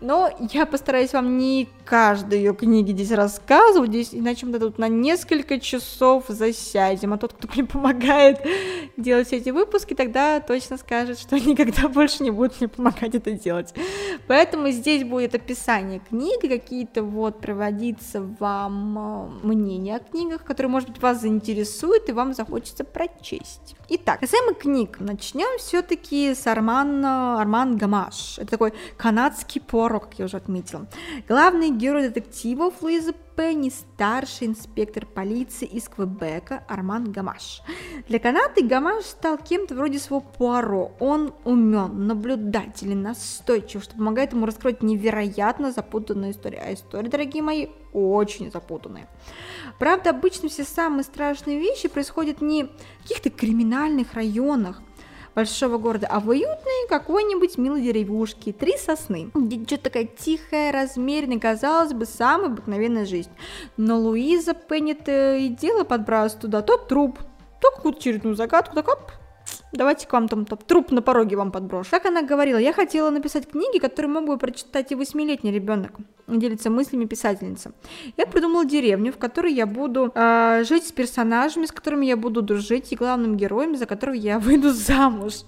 Но 0.00 0.30
я 0.52 0.66
постараюсь 0.66 1.12
вам 1.12 1.38
не 1.38 1.68
каждой 1.84 2.38
ее 2.38 2.54
книги 2.54 2.92
здесь 2.92 3.10
рассказывать, 3.10 3.90
здесь, 3.90 4.10
иначе 4.12 4.46
мы 4.46 4.58
тут 4.58 4.78
на 4.78 4.88
несколько 4.88 5.60
часов 5.60 6.24
засядем, 6.28 7.12
а 7.12 7.18
тот, 7.18 7.34
кто 7.34 7.48
мне 7.52 7.64
помогает 7.64 8.38
делать 8.96 9.32
эти 9.32 9.50
выпуски, 9.50 9.94
тогда 9.94 10.40
точно 10.40 10.78
скажет, 10.78 11.18
что 11.18 11.36
никогда 11.38 11.88
больше 11.88 12.22
не 12.22 12.30
будет 12.30 12.60
мне 12.60 12.68
помогать 12.68 13.14
это 13.14 13.32
делать. 13.32 13.74
Поэтому 14.26 14.70
здесь 14.70 15.04
будет 15.04 15.34
описание 15.34 16.00
книги, 16.00 16.46
какие-то 16.46 17.02
вот 17.02 17.40
приводиться 17.40 18.22
вам 18.38 19.40
э, 19.42 19.46
мнения 19.46 19.96
о 19.96 20.00
книгах, 20.00 20.44
которые, 20.44 20.70
может 20.70 20.90
быть, 20.90 21.02
вас 21.02 21.20
заинтересуют 21.20 22.08
и 22.08 22.12
вам 22.12 22.34
захочется 22.34 22.84
прочесть. 22.84 23.76
Итак, 23.90 24.20
касаемо 24.20 24.54
книг, 24.54 24.96
начнем 25.00 25.58
все-таки 25.58 26.34
с 26.34 26.46
Армана, 26.46 27.40
Арман 27.40 27.76
Гамаш. 27.76 28.33
Это 28.38 28.52
такой 28.52 28.72
канадский 28.96 29.60
поро, 29.60 30.00
как 30.00 30.18
я 30.18 30.24
уже 30.26 30.36
отметила. 30.36 30.86
Главный 31.28 31.70
герой 31.70 32.08
детективов 32.08 32.82
Луиза 32.82 33.12
Пенни, 33.36 33.70
старший 33.70 34.46
инспектор 34.46 35.06
полиции 35.06 35.66
из 35.66 35.88
Квебека 35.88 36.62
Арман 36.68 37.10
Гамаш. 37.10 37.62
Для 38.08 38.20
Канады 38.20 38.62
Гамаш 38.62 39.04
стал 39.04 39.38
кем-то 39.38 39.74
вроде 39.74 39.98
своего 39.98 40.20
Пуаро. 40.20 40.92
Он 41.00 41.34
умен, 41.44 42.06
наблюдателен, 42.06 43.02
настойчив, 43.02 43.82
что 43.82 43.96
помогает 43.96 44.32
ему 44.32 44.46
раскрыть 44.46 44.82
невероятно 44.82 45.72
запутанную 45.72 46.32
историю. 46.32 46.62
А 46.64 46.72
история, 46.72 47.08
дорогие 47.08 47.42
мои, 47.42 47.68
очень 47.92 48.52
запутанная. 48.52 49.08
Правда, 49.78 50.10
обычно 50.10 50.48
все 50.48 50.64
самые 50.64 51.02
страшные 51.02 51.58
вещи 51.58 51.88
происходят 51.88 52.40
не 52.40 52.64
в 52.64 53.02
каких-то 53.02 53.30
криминальных 53.30 54.14
районах, 54.14 54.80
большого 55.34 55.78
города, 55.78 56.06
а 56.10 56.20
в 56.20 56.28
уютной 56.28 56.88
какой-нибудь 56.88 57.58
милой 57.58 57.82
деревушке. 57.82 58.52
Три 58.52 58.76
сосны. 58.76 59.30
Что-то 59.66 59.84
такая 59.84 60.04
тихая, 60.04 60.72
размеренная, 60.72 61.40
казалось 61.40 61.92
бы, 61.92 62.06
самая 62.06 62.46
обыкновенная 62.46 63.06
жизнь. 63.06 63.30
Но 63.76 63.98
Луиза 63.98 64.54
Пеннет 64.54 65.08
и 65.08 65.48
дело 65.48 65.84
подбрасывает 65.84 66.42
туда 66.42 66.62
то 66.62 66.76
труп, 66.76 67.18
то 67.60 67.70
какую-то 67.70 67.98
очередную 67.98 68.36
загадку, 68.36 68.74
так 68.74 68.88
оп, 68.88 69.10
Давайте 69.74 70.06
к 70.06 70.12
вам 70.12 70.28
там, 70.28 70.44
там 70.44 70.58
труп 70.58 70.92
на 70.92 71.02
пороге 71.02 71.36
вам 71.36 71.50
подброшу. 71.50 71.90
Как 71.90 72.06
она 72.06 72.22
говорила, 72.22 72.58
я 72.58 72.72
хотела 72.72 73.10
написать 73.10 73.50
книги, 73.50 73.80
которые 73.80 74.12
мог 74.12 74.26
бы 74.26 74.38
прочитать 74.38 74.92
и 74.92 74.94
восьмилетний 74.94 75.50
ребенок. 75.50 75.92
Делится 76.28 76.70
мыслями 76.70 77.06
писательница. 77.06 77.72
Я 78.16 78.26
придумала 78.26 78.64
деревню, 78.64 79.12
в 79.12 79.18
которой 79.18 79.52
я 79.52 79.66
буду 79.66 80.12
э, 80.14 80.62
жить 80.64 80.86
с 80.86 80.92
персонажами, 80.92 81.66
с 81.66 81.72
которыми 81.72 82.06
я 82.06 82.16
буду 82.16 82.40
дружить, 82.40 82.92
и 82.92 82.96
главным 82.96 83.36
героем, 83.36 83.76
за 83.76 83.86
которого 83.86 84.14
я 84.14 84.38
выйду 84.40 84.70
замуж. 84.70 85.40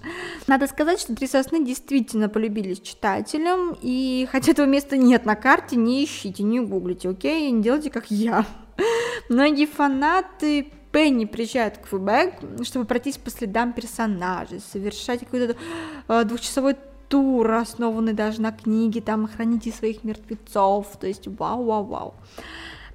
Надо 0.45 0.67
сказать, 0.67 0.99
что 0.99 1.15
«Три 1.15 1.25
сосны» 1.25 1.63
действительно 1.63 2.27
полюбились 2.27 2.81
читателям, 2.81 3.77
и 3.81 4.27
хотя 4.29 4.51
этого 4.51 4.65
места 4.65 4.97
нет 4.97 5.25
на 5.25 5.35
карте, 5.35 5.77
не 5.77 6.03
ищите, 6.03 6.43
не 6.43 6.59
гуглите, 6.59 7.09
окей? 7.09 7.49
Не 7.49 7.63
делайте, 7.63 7.89
как 7.89 8.11
я. 8.11 8.45
Многие 9.29 9.65
фанаты 9.65 10.67
Пенни 10.91 11.25
приезжает 11.25 11.77
в 11.77 11.89
Квебек, 11.89 12.35
чтобы 12.65 12.85
пройтись 12.85 13.17
по 13.17 13.29
следам 13.29 13.73
персонажей, 13.73 14.59
совершать 14.59 15.21
какой-то 15.21 15.55
э, 16.07 16.23
двухчасовой 16.23 16.75
тур, 17.09 17.49
основанный 17.51 18.13
даже 18.13 18.41
на 18.41 18.51
книге, 18.51 19.01
там, 19.01 19.27
«Храните 19.27 19.71
своих 19.71 20.03
мертвецов», 20.03 20.97
то 20.99 21.07
есть 21.07 21.27
вау-вау-вау. 21.27 22.13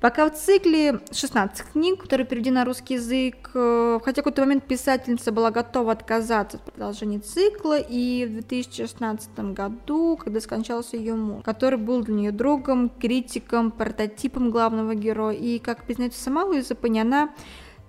Пока 0.02 0.28
в 0.28 0.34
цикле 0.34 0.98
16 1.12 1.64
книг, 1.72 2.02
которые 2.02 2.26
переведены 2.26 2.56
на 2.56 2.64
русский 2.64 2.94
язык, 2.94 3.50
э, 3.54 4.00
хотя 4.04 4.20
в 4.20 4.24
какой-то 4.24 4.42
момент 4.42 4.64
писательница 4.64 5.30
была 5.30 5.52
готова 5.52 5.92
отказаться 5.92 6.56
от 6.56 6.64
продолжения 6.64 7.20
цикла, 7.20 7.78
и 7.78 8.26
в 8.26 8.32
2016 8.32 9.52
году, 9.52 10.16
когда 10.16 10.40
скончался 10.40 10.96
ее 10.96 11.14
муж, 11.14 11.44
который 11.44 11.78
был 11.78 12.02
для 12.02 12.14
нее 12.14 12.32
другом, 12.32 12.88
критиком, 12.88 13.70
прототипом 13.70 14.50
главного 14.50 14.96
героя, 14.96 15.36
и, 15.36 15.60
как 15.60 15.84
признается 15.84 16.20
сама 16.20 16.42
Луиза 16.46 16.74
Пенни, 16.74 16.98
она 16.98 17.30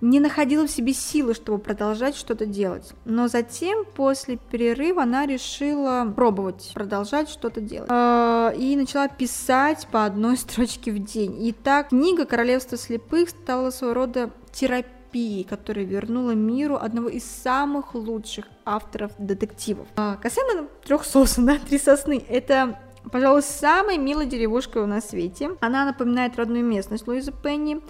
не 0.04 0.20
находила 0.20 0.66
в 0.66 0.70
себе 0.70 0.92
силы, 0.92 1.34
чтобы 1.34 1.58
продолжать 1.58 2.14
что-то 2.14 2.46
делать. 2.46 2.92
Но 3.04 3.26
затем, 3.28 3.84
после 3.84 4.36
перерыва, 4.36 5.02
она 5.02 5.26
решила 5.26 6.12
пробовать 6.14 6.72
продолжать 6.74 7.28
что-то 7.28 7.60
делать. 7.60 7.88
А, 7.90 8.52
и 8.56 8.76
начала 8.76 9.08
писать 9.08 9.88
по 9.90 10.04
одной 10.04 10.36
строчке 10.36 10.92
в 10.92 10.98
день. 10.98 11.44
И 11.46 11.52
так 11.52 11.88
книга 11.88 12.26
«Королевство 12.26 12.76
слепых» 12.76 13.30
стала 13.30 13.70
своего 13.70 13.94
рода 13.94 14.30
терапией, 14.52 15.44
которая 15.44 15.84
вернула 15.84 16.32
миру 16.32 16.76
одного 16.76 17.08
из 17.08 17.24
самых 17.24 17.94
лучших 17.94 18.46
авторов 18.64 19.12
детективов. 19.18 19.88
А, 19.96 20.16
касаемо 20.16 20.68
трех 20.84 21.04
сосен, 21.04 21.46
да, 21.46 21.58
три 21.58 21.78
сосны, 21.78 22.22
это 22.28 22.78
пожалуй, 23.10 23.42
самая 23.42 23.98
милая 23.98 24.26
деревушка 24.26 24.84
в 24.84 25.00
свете. 25.00 25.50
Она 25.60 25.84
напоминает 25.84 26.36
родную 26.36 26.64
местность 26.64 27.06
Луизы 27.06 27.32
Пенни. 27.32 27.80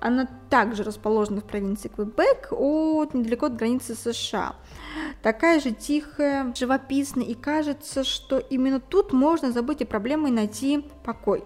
Она 0.00 0.28
также 0.50 0.82
расположена 0.82 1.40
в 1.40 1.44
провинции 1.44 1.88
Квебек, 1.88 2.48
от, 2.50 3.14
недалеко 3.14 3.46
от 3.46 3.56
границы 3.56 3.94
США. 3.94 4.54
Такая 5.22 5.60
же 5.60 5.72
тихая, 5.72 6.52
живописная, 6.54 7.24
и 7.24 7.34
кажется, 7.34 8.04
что 8.04 8.38
именно 8.38 8.80
тут 8.80 9.12
можно 9.12 9.52
забыть 9.52 9.82
о 9.82 9.86
проблеме 9.86 10.28
и 10.28 10.32
найти 10.32 10.84
покой. 11.06 11.44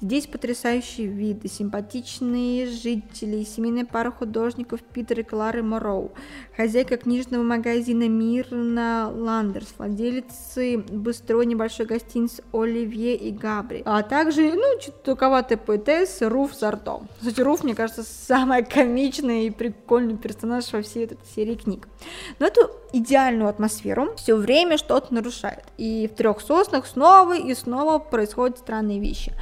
Здесь 0.00 0.26
потрясающие 0.26 1.06
виды, 1.06 1.46
симпатичные 1.48 2.66
жители, 2.66 3.44
семейная 3.44 3.84
пара 3.84 4.10
художников 4.10 4.80
Питер 4.82 5.20
и 5.20 5.22
Клары 5.22 5.62
Мороу, 5.62 6.12
хозяйка 6.56 6.96
книжного 6.96 7.42
магазина 7.42 8.08
Мирна 8.08 9.12
Ландерс, 9.14 9.74
владелицы 9.76 10.78
быстрой 10.78 11.44
небольшой 11.46 11.86
гостиницы 11.86 12.42
Оливье 12.52 13.14
и 13.14 13.30
Габри, 13.30 13.82
а 13.84 14.02
также, 14.02 14.52
ну, 14.54 14.80
чутковатая 14.80 15.58
поэтесса 15.58 16.30
Руф 16.30 16.54
Зарто. 16.54 17.02
Кстати, 17.20 17.40
Руф, 17.42 17.62
мне 17.62 17.74
кажется, 17.74 18.02
самая 18.02 18.62
комичная 18.62 19.42
и 19.42 19.50
прикольный 19.50 20.16
персонаж 20.16 20.72
во 20.72 20.80
всей 20.80 21.04
этой 21.04 21.18
серии 21.34 21.54
книг. 21.54 21.88
Но 22.38 22.46
эту 22.46 22.70
идеальную 22.92 23.48
атмосферу 23.48 24.14
все 24.16 24.36
время 24.36 24.78
что-то 24.78 25.12
нарушает. 25.12 25.64
И 25.76 26.08
в 26.10 26.16
трех 26.16 26.40
соснах 26.40 26.86
снова 26.86 27.36
и 27.36 27.54
снова 27.54 27.98
происходят 27.98 28.58
странные 28.58 28.93
вещи. 29.00 29.32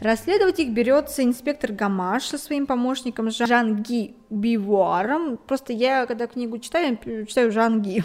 Расследовать 0.00 0.58
их 0.58 0.70
берется 0.70 1.22
инспектор 1.22 1.72
Гамаш 1.72 2.24
со 2.24 2.38
своим 2.38 2.66
помощником 2.66 3.30
Жан 3.30 3.82
Ги 3.82 4.16
Бивуаром. 4.32 5.36
Просто 5.36 5.74
я, 5.74 6.06
когда 6.06 6.26
книгу 6.26 6.58
читаю, 6.58 6.98
читаю 7.26 7.52
Жан 7.52 7.82
Ги. 7.82 8.02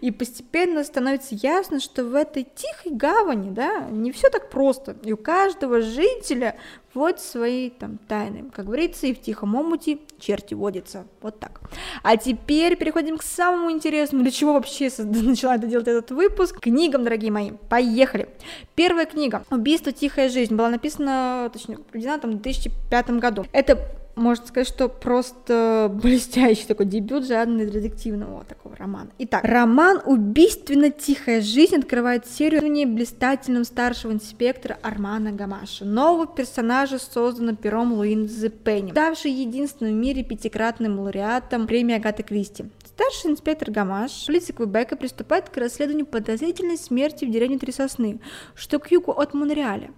И 0.00 0.10
постепенно 0.10 0.84
становится 0.84 1.34
ясно, 1.34 1.80
что 1.80 2.04
в 2.04 2.14
этой 2.14 2.44
тихой 2.44 2.92
гавани, 2.92 3.50
да, 3.50 3.88
не 3.90 4.12
все 4.12 4.30
так 4.30 4.50
просто. 4.50 4.96
И 5.02 5.12
у 5.12 5.16
каждого 5.16 5.82
жителя 5.82 6.56
вот 6.94 7.20
свои 7.20 7.70
там 7.70 7.98
тайны. 8.06 8.50
Как 8.54 8.66
говорится, 8.66 9.06
и 9.06 9.14
в 9.14 9.20
тихом 9.20 9.54
омуте 9.56 9.98
черти 10.20 10.54
водятся. 10.54 11.06
Вот 11.20 11.40
так. 11.40 11.60
А 12.02 12.16
теперь 12.16 12.76
переходим 12.76 13.18
к 13.18 13.22
самому 13.22 13.70
интересному, 13.70 14.22
для 14.22 14.32
чего 14.32 14.52
вообще 14.52 14.90
начала 14.98 15.56
это 15.56 15.66
делать 15.66 15.88
этот 15.88 16.12
выпуск. 16.12 16.60
Книгам, 16.60 17.02
дорогие 17.02 17.32
мои. 17.32 17.50
Поехали. 17.68 18.28
Первая 18.76 19.06
книга 19.06 19.44
«Убийство. 19.50 19.90
Тихая 19.90 20.28
жизнь» 20.28 20.54
была 20.54 20.68
написана, 20.68 21.50
точнее, 21.52 21.78
проведена 21.78 22.18
там 22.18 22.30
в 22.30 22.42
2005 22.42 23.10
году. 23.18 23.44
Это 23.52 23.78
можно 24.14 24.46
сказать, 24.46 24.68
что 24.68 24.88
просто 24.88 25.90
блестящий 26.02 26.66
такой 26.66 26.86
дебют 26.86 27.26
жанра 27.26 27.66
детективного 27.66 28.44
такого 28.44 28.76
романа. 28.76 29.10
Итак, 29.18 29.44
роман 29.44 30.00
«Убийственно 30.04 30.90
тихая 30.90 31.40
жизнь» 31.40 31.76
открывает 31.76 32.26
серию 32.26 32.62
блистательным 32.88 33.64
старшего 33.64 34.12
инспектора 34.12 34.78
Армана 34.82 35.32
Гамаша, 35.32 35.84
нового 35.84 36.26
персонажа, 36.26 36.98
созданного 36.98 37.56
пером 37.56 37.92
Луинзы 37.92 38.48
Пенни, 38.48 38.90
ставший 38.90 39.32
единственным 39.32 39.94
в 39.94 39.96
мире 39.96 40.24
пятикратным 40.24 40.98
лауреатом 41.00 41.66
премии 41.66 41.96
Агаты 41.96 42.22
Кристи. 42.22 42.64
Старший 42.84 43.30
инспектор 43.30 43.70
Гамаш, 43.70 44.26
полиция 44.26 44.54
Квебека, 44.54 44.96
приступает 44.96 45.48
к 45.48 45.56
расследованию 45.56 46.06
подозрительной 46.06 46.76
смерти 46.76 47.24
в 47.24 47.30
деревне 47.30 47.58
Три 47.58 47.72
Сосны, 47.72 48.20
что 48.54 48.78
к 48.78 48.90
югу 48.90 49.12
от 49.12 49.32
Монреаля. 49.32 49.90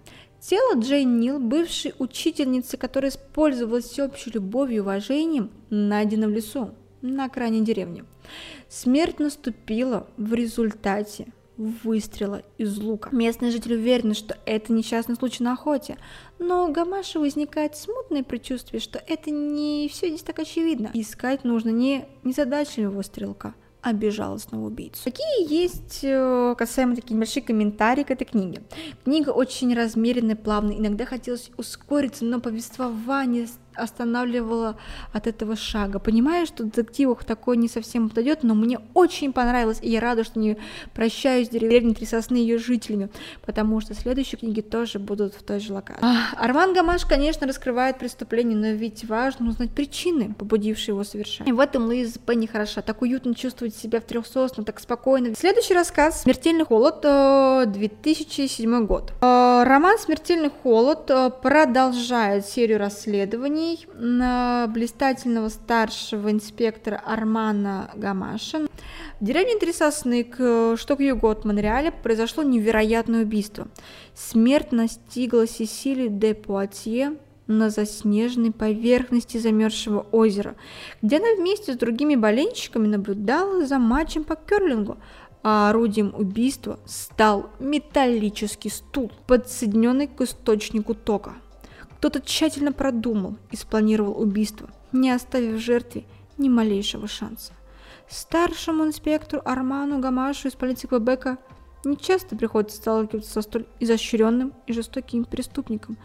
Тело 0.47 0.79
Джейн 0.79 1.19
Нил, 1.19 1.39
бывшей 1.39 1.95
учительницы, 1.97 2.77
которая 2.77 3.09
использовалась 3.09 3.85
всеобщей 3.85 4.29
любовью 4.29 4.77
и 4.77 4.79
уважением, 4.81 5.49
найдено 5.71 6.27
в 6.27 6.29
лесу 6.29 6.75
на 7.01 7.25
окраине 7.25 7.61
деревни. 7.61 8.03
Смерть 8.69 9.17
наступила 9.17 10.05
в 10.17 10.35
результате 10.35 11.29
выстрела 11.57 12.43
из 12.59 12.77
лука. 12.77 13.09
Местные 13.11 13.49
жители 13.49 13.73
уверены, 13.73 14.13
что 14.13 14.37
это 14.45 14.71
несчастный 14.71 15.15
случай 15.15 15.43
на 15.43 15.53
охоте, 15.53 15.97
но 16.37 16.67
у 16.67 16.71
Гамаши 16.71 17.17
возникает 17.17 17.75
смутное 17.75 18.21
предчувствие, 18.21 18.79
что 18.79 19.01
это 19.07 19.31
не 19.31 19.89
все 19.91 20.09
здесь 20.09 20.21
так 20.21 20.37
очевидно. 20.37 20.91
Искать 20.93 21.43
нужно 21.43 21.69
не 21.69 22.05
незадачливого 22.23 23.01
стрелка, 23.01 23.55
а 23.85 23.93
безжалостного 23.93 24.65
убийцу. 24.65 25.03
Какие 25.03 25.47
есть 25.47 25.99
э, 26.01 26.55
касаемо 26.57 26.95
такие 26.95 27.13
небольшие 27.13 27.43
комментарии 27.43 28.01
к 28.01 28.09
этой 28.09 28.25
книге? 28.25 28.63
Книга 29.03 29.29
очень 29.29 29.75
размеренная, 29.75 30.35
плавная, 30.35 30.75
иногда 30.79 31.05
хотелось 31.05 31.51
ускориться, 31.55 32.25
но 32.25 32.39
повествование 32.39 33.45
останавливало 33.75 34.77
от 35.13 35.27
этого 35.27 35.55
шага. 35.55 35.99
Понимаю, 35.99 36.45
что 36.45 36.63
детективах 36.63 37.23
такое 37.23 37.57
не 37.57 37.67
совсем 37.67 38.09
подойдет, 38.09 38.43
но 38.43 38.55
мне 38.55 38.79
очень 38.93 39.33
понравилось, 39.33 39.79
и 39.81 39.89
я 39.89 39.99
рада, 39.99 40.23
что 40.23 40.39
не 40.39 40.57
прощаюсь 40.93 41.47
с 41.47 41.49
деревней 41.49 41.93
Три 41.93 42.05
Сосны 42.05 42.37
ее 42.37 42.57
жителями, 42.57 43.09
потому 43.45 43.79
что 43.81 43.93
следующие 43.93 44.39
книги 44.39 44.61
тоже 44.61 44.99
будут 44.99 45.33
в 45.33 45.43
той 45.43 45.59
же 45.59 45.73
локации. 45.73 46.03
А, 46.03 46.43
Арман 46.43 46.73
Гамаш, 46.73 47.05
конечно, 47.05 47.47
раскрывает 47.47 47.99
преступление, 47.99 48.57
но 48.57 48.67
ведь 48.67 49.05
важно 49.05 49.49
узнать 49.49 49.71
причины, 49.71 50.33
побудившие 50.33 50.93
его 50.93 51.03
совершать. 51.03 51.47
И 51.47 51.51
в 51.51 51.59
этом 51.59 51.85
Луиза 51.85 52.19
Пенни 52.19 52.45
хороша, 52.45 52.81
так 52.81 53.01
уютно 53.01 53.35
чувствовать 53.35 53.75
себя 53.75 53.99
в 53.99 54.03
трех 54.05 54.25
соснах, 54.27 54.65
так 54.65 54.79
спокойно. 54.79 55.35
Следующий 55.35 55.73
рассказ 55.73 56.23
«Смертельный 56.23 56.65
холод», 56.65 57.01
2007 57.01 58.73
э, 58.73 58.81
год. 58.85 59.13
Э, 59.21 59.63
роман 59.65 59.97
«Смертельный 59.97 60.51
холод» 60.63 61.09
э, 61.09 61.29
продолжает 61.41 62.45
серию 62.45 62.79
расследований 62.79 63.64
обвинений 63.65 63.87
на 63.93 64.67
блистательного 64.67 65.49
старшего 65.49 66.31
инспектора 66.31 67.01
Армана 67.05 67.91
Гамаша. 67.95 68.67
В 69.19 69.25
деревне 69.25 69.57
Три 69.57 69.73
Сосны, 69.73 70.25
что 70.77 70.95
к 70.95 71.23
от 71.23 71.45
Монреаля, 71.45 71.91
произошло 71.91 72.43
невероятное 72.43 73.23
убийство. 73.23 73.67
Смерть 74.13 74.71
настигла 74.71 75.47
Сесилию 75.47 76.09
де 76.09 76.33
Пуатье 76.33 77.17
на 77.47 77.69
заснеженной 77.69 78.51
поверхности 78.51 79.37
замерзшего 79.37 80.05
озера, 80.11 80.55
где 81.01 81.17
она 81.17 81.27
вместе 81.37 81.73
с 81.73 81.77
другими 81.77 82.15
болельщиками 82.15 82.87
наблюдала 82.87 83.65
за 83.65 83.77
матчем 83.77 84.23
по 84.23 84.35
керлингу, 84.35 84.97
а 85.43 85.69
орудием 85.69 86.11
убийства 86.17 86.79
стал 86.87 87.51
металлический 87.59 88.69
стул, 88.69 89.11
подсоединенный 89.27 90.07
к 90.07 90.21
источнику 90.21 90.95
тока. 90.95 91.33
Кто-то 91.97 92.21
тщательно 92.21 92.71
продумал 92.71 93.37
и 93.51 93.55
спланировал 93.55 94.19
убийство, 94.19 94.69
не 94.91 95.11
оставив 95.11 95.59
жертве 95.59 96.05
ни 96.37 96.49
малейшего 96.49 97.07
шанса. 97.07 97.53
Старшему 98.07 98.85
инспектору 98.85 99.41
Арману 99.45 99.99
Гамашу 99.99 100.47
из 100.47 100.53
полиции 100.53 100.87
Квебека 100.87 101.37
не 101.83 101.97
часто 101.97 102.35
приходится 102.35 102.77
сталкиваться 102.77 103.31
со 103.31 103.41
столь 103.41 103.65
изощренным 103.79 104.53
и 104.67 104.73
жестоким 104.73 105.25
преступником. 105.25 105.97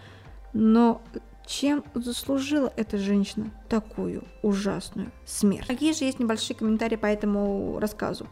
Но 0.52 1.02
чем 1.46 1.84
заслужила 1.94 2.72
эта 2.76 2.96
женщина 2.96 3.50
такую 3.68 4.24
ужасную 4.42 5.10
смерть? 5.26 5.66
Какие 5.66 5.92
же 5.92 6.04
есть 6.04 6.20
небольшие 6.20 6.56
комментарии 6.56 6.96
по 6.96 7.06
этому 7.06 7.78
рассказу? 7.80 8.26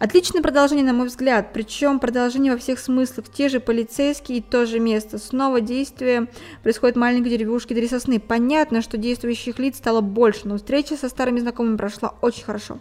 Отличное 0.00 0.40
продолжение, 0.40 0.82
на 0.82 0.94
мой 0.94 1.08
взгляд, 1.08 1.52
причем 1.52 1.98
продолжение 1.98 2.52
во 2.52 2.58
всех 2.58 2.78
смыслах. 2.78 3.26
Те 3.30 3.50
же 3.50 3.60
полицейские 3.60 4.38
и 4.38 4.40
то 4.40 4.64
же 4.64 4.80
место. 4.80 5.18
Снова 5.18 5.60
действие 5.60 6.28
происходит 6.62 6.96
в 6.96 7.00
маленькой 7.00 7.28
деревушке 7.28 7.74
Три 7.74 7.86
Сосны. 7.86 8.18
Понятно, 8.18 8.80
что 8.80 8.96
действующих 8.96 9.58
лиц 9.58 9.76
стало 9.76 10.00
больше, 10.00 10.48
но 10.48 10.56
встреча 10.56 10.96
со 10.96 11.10
старыми 11.10 11.40
знакомыми 11.40 11.76
прошла 11.76 12.14
очень 12.22 12.44
хорошо. 12.44 12.78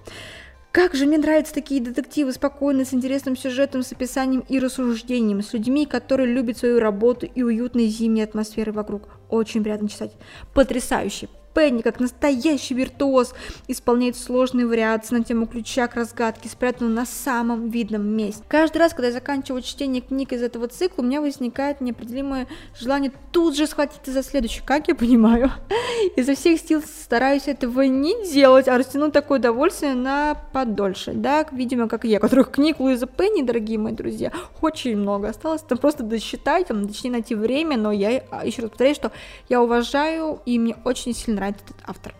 Как 0.71 0.95
же 0.95 1.05
мне 1.07 1.17
нравятся 1.17 1.53
такие 1.53 1.81
детективы, 1.81 2.31
спокойные, 2.31 2.85
с 2.85 2.93
интересным 2.93 3.35
сюжетом, 3.35 3.83
с 3.83 3.91
описанием 3.91 4.45
и 4.47 4.57
рассуждением, 4.57 5.41
с 5.41 5.51
людьми, 5.51 5.85
которые 5.85 6.33
любят 6.33 6.57
свою 6.57 6.79
работу 6.79 7.25
и 7.25 7.43
уютной 7.43 7.87
зимней 7.87 8.23
атмосферы 8.23 8.71
вокруг. 8.71 9.09
Очень 9.29 9.63
приятно 9.63 9.89
читать. 9.89 10.13
Потрясающе, 10.53 11.27
Пенни, 11.53 11.81
как 11.81 11.99
настоящий 11.99 12.73
виртуоз, 12.73 13.33
исполняет 13.67 14.15
сложные 14.15 14.65
вариации 14.67 15.15
на 15.15 15.23
тему 15.23 15.47
ключа 15.47 15.87
к 15.87 15.95
разгадке, 15.95 16.49
спрятанную 16.49 16.93
на 16.93 17.05
самом 17.05 17.69
видном 17.69 18.05
месте. 18.05 18.43
Каждый 18.47 18.77
раз, 18.77 18.93
когда 18.93 19.07
я 19.07 19.13
заканчиваю 19.13 19.61
чтение 19.61 20.01
книг 20.01 20.33
из 20.33 20.41
этого 20.41 20.67
цикла, 20.67 21.01
у 21.01 21.05
меня 21.05 21.21
возникает 21.21 21.81
неопределимое 21.81 22.47
желание 22.79 23.11
тут 23.31 23.55
же 23.55 23.67
схватиться 23.67 24.11
за 24.11 24.23
следующий, 24.23 24.61
как 24.63 24.87
я 24.87 24.95
понимаю. 24.95 25.51
Изо 26.15 26.35
всех 26.35 26.59
сил 26.59 26.81
стараюсь 26.81 27.47
этого 27.47 27.81
не 27.81 28.31
делать, 28.31 28.67
а 28.67 28.77
растянуть 28.77 29.13
такое 29.13 29.39
удовольствие 29.39 29.93
на 29.93 30.35
подольше. 30.53 31.13
Да, 31.13 31.45
видимо, 31.51 31.87
как 31.87 32.05
я, 32.05 32.19
которых 32.19 32.51
книг 32.51 32.79
Луиза 32.79 33.07
Пенни, 33.07 33.41
дорогие 33.41 33.77
мои 33.77 33.93
друзья, 33.93 34.31
очень 34.61 34.97
много 34.97 35.29
осталось. 35.29 35.61
Там 35.61 35.77
просто 35.77 36.03
досчитать, 36.03 36.67
там, 36.67 36.87
точнее 36.87 37.11
найти 37.11 37.35
время, 37.35 37.77
но 37.77 37.91
я 37.91 38.23
а, 38.31 38.45
еще 38.45 38.61
раз 38.61 38.71
повторяю, 38.71 38.95
что 38.95 39.11
я 39.49 39.61
уважаю 39.61 40.41
и 40.45 40.59
мне 40.59 40.75
очень 40.83 41.13
сильно 41.13 41.38
нравится 41.39 41.63
этот 41.65 41.77
автор. 41.85 42.15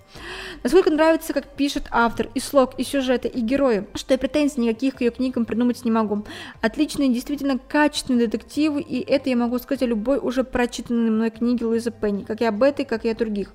Насколько 0.63 0.89
нравится, 0.89 1.33
как 1.33 1.55
пишет 1.55 1.85
автор, 1.91 2.29
и 2.33 2.39
слог, 2.39 2.77
и 2.77 2.83
сюжеты, 2.83 3.27
и 3.27 3.41
герои, 3.41 3.85
что 3.93 4.13
я 4.13 4.17
претензий 4.17 4.61
никаких 4.61 4.95
к 4.95 5.01
ее 5.01 5.11
книгам 5.11 5.45
придумать 5.45 5.83
не 5.85 5.91
могу. 5.91 6.25
Отличные, 6.61 7.09
действительно 7.09 7.59
качественные 7.59 8.27
детективы, 8.27 8.81
и 8.81 8.99
это 8.99 9.29
я 9.29 9.35
могу 9.35 9.59
сказать 9.59 9.83
о 9.83 9.85
любой 9.85 10.17
уже 10.17 10.43
прочитанной 10.43 11.11
мной 11.11 11.29
книге 11.29 11.65
Луизы 11.65 11.91
Пенни, 11.91 12.23
как 12.23 12.41
и 12.41 12.45
об 12.45 12.63
этой, 12.63 12.85
как 12.85 13.05
и 13.05 13.09
о 13.09 13.15
других. 13.15 13.53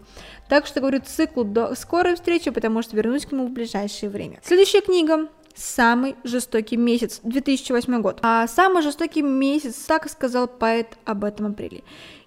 Так 0.49 0.67
что 0.67 0.81
говорю 0.81 1.01
циклу 1.05 1.45
до 1.45 1.75
скорой 1.75 2.15
встречи, 2.15 2.51
потому 2.51 2.83
что 2.83 2.97
вернусь 2.97 3.27
к 3.27 3.33
нему 3.33 3.47
в 3.47 3.51
ближайшее 3.51 4.11
время. 4.11 4.41
Следующая 4.43 4.81
книга 4.81 5.29
самый 5.55 6.17
жестокий 6.25 6.77
месяц, 6.77 7.21
2008 7.23 8.03
год. 8.03 8.19
А 8.23 8.47
самый 8.47 8.83
жестокий 8.83 9.23
месяц, 9.23 9.77
так 9.87 10.11
сказал 10.11 10.49
поэт 10.49 10.99
об 11.05 11.25
этом 11.25 11.47
апреле. 11.47 11.83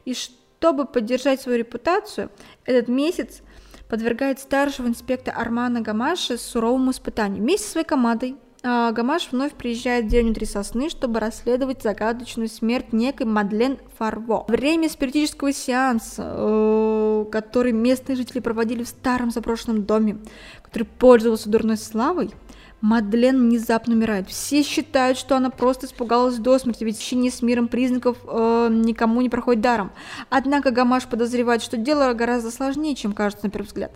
И 0.05 0.13
что 0.13 0.33
чтобы 0.59 0.85
поддержать 0.85 1.41
свою 1.41 1.59
репутацию, 1.59 2.29
этот 2.65 2.87
месяц 2.87 3.41
подвергает 3.87 4.39
старшего 4.39 4.87
инспектора 4.87 5.35
Армана 5.35 5.81
Гамаша 5.81 6.37
суровому 6.37 6.91
испытанию. 6.91 7.41
Вместе 7.41 7.65
со 7.65 7.71
своей 7.73 7.87
командой 7.87 8.35
а, 8.63 8.91
Гамаш 8.91 9.29
вновь 9.31 9.53
приезжает 9.53 10.05
в 10.05 10.07
деревню 10.09 10.33
Три 10.33 10.45
Сосны, 10.45 10.89
чтобы 10.89 11.19
расследовать 11.19 11.83
загадочную 11.83 12.49
смерть 12.49 12.91
некой 12.91 13.27
Мадлен 13.27 13.77
Фарво. 13.97 14.45
Время 14.47 14.89
спиритического 14.89 15.53
сеанса, 15.53 16.23
э, 16.25 17.25
который 17.31 17.71
местные 17.71 18.15
жители 18.15 18.39
проводили 18.39 18.83
в 18.83 18.87
старом 18.87 19.31
заброшенном 19.31 19.85
доме, 19.85 20.17
который 20.63 20.83
пользовался 20.83 21.49
дурной 21.49 21.77
славой, 21.77 22.31
Мадлен 22.81 23.39
внезапно 23.39 23.95
умирает. 23.95 24.29
Все 24.29 24.61
считают, 24.61 25.17
что 25.17 25.35
она 25.35 25.49
просто 25.49 25.87
испугалась 25.87 26.37
до 26.37 26.59
смерти, 26.59 26.83
ведь 26.83 26.97
ощущение 26.97 27.31
с 27.31 27.41
миром 27.41 27.67
признаков 27.67 28.17
э, 28.27 28.69
никому 28.71 29.21
не 29.21 29.29
проходит 29.29 29.61
даром. 29.61 29.91
Однако 30.29 30.69
Гамаш 30.69 31.07
подозревает, 31.07 31.63
что 31.63 31.77
дело 31.77 32.13
гораздо 32.13 32.51
сложнее, 32.51 32.95
чем 32.95 33.13
кажется 33.13 33.45
на 33.45 33.51
первый 33.51 33.65
взгляд. 33.65 33.91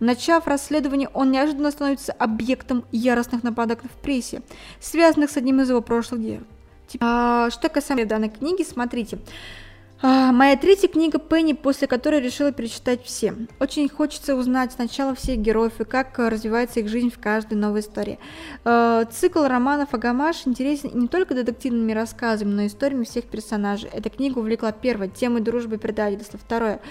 Начав 0.00 0.48
расследование, 0.48 1.08
он 1.14 1.30
неожиданно 1.30 1.70
становится 1.70 2.12
объектом 2.12 2.84
яростных 2.90 3.44
нападок 3.44 3.82
в 3.84 4.02
прессе, 4.02 4.42
связанных 4.80 5.30
с 5.30 5.36
одним 5.36 5.60
из 5.60 5.70
его 5.70 5.80
прошлых 5.80 6.20
дел. 6.20 6.40
А, 7.00 7.50
что 7.50 7.68
касается 7.68 8.06
данной 8.06 8.30
книги, 8.30 8.62
смотрите. 8.62 9.18
А, 10.06 10.32
моя 10.32 10.54
третья 10.58 10.86
книга 10.86 11.18
Пенни, 11.18 11.54
после 11.54 11.86
которой 11.86 12.20
решила 12.20 12.52
перечитать 12.52 13.02
все. 13.06 13.34
Очень 13.58 13.88
хочется 13.88 14.36
узнать 14.36 14.72
сначала 14.72 15.14
всех 15.14 15.38
героев 15.38 15.80
и 15.80 15.84
как 15.84 16.18
развивается 16.18 16.80
их 16.80 16.88
жизнь 16.90 17.10
в 17.10 17.18
каждой 17.18 17.54
новой 17.54 17.80
истории. 17.80 18.18
А, 18.66 19.06
цикл 19.06 19.44
романов 19.44 19.94
Агамаш 19.94 20.46
интересен 20.46 20.90
не 20.92 21.08
только 21.08 21.32
детективными 21.32 21.92
рассказами, 21.92 22.50
но 22.52 22.62
и 22.62 22.66
историями 22.66 23.04
всех 23.04 23.24
персонажей. 23.24 23.88
Эта 23.94 24.10
книга 24.10 24.40
увлекла 24.40 24.72
первое, 24.72 25.08
темой 25.08 25.40
дружбы 25.40 25.76
и 25.76 25.78
предательства. 25.78 26.38
Второе, 26.38 26.82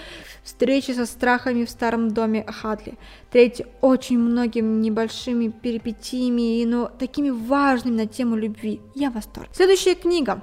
встречи 0.42 0.90
со 0.90 1.06
страхами 1.06 1.66
в 1.66 1.70
старом 1.70 2.10
доме 2.10 2.44
Хатли. 2.48 2.94
Третье, 3.30 3.68
очень 3.80 4.18
многими 4.18 4.82
небольшими 4.82 5.50
перипетиями, 5.50 6.64
но 6.64 6.86
такими 6.86 7.30
важными 7.30 7.94
на 7.94 8.06
тему 8.08 8.34
любви. 8.34 8.80
Я 8.96 9.10
в 9.10 9.14
восторге. 9.14 9.50
Следующая 9.52 9.94
книга 9.94 10.42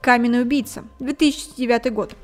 «Каменный 0.00 0.42
убийца», 0.42 0.84
2009 1.00 1.92
год. 1.92 2.14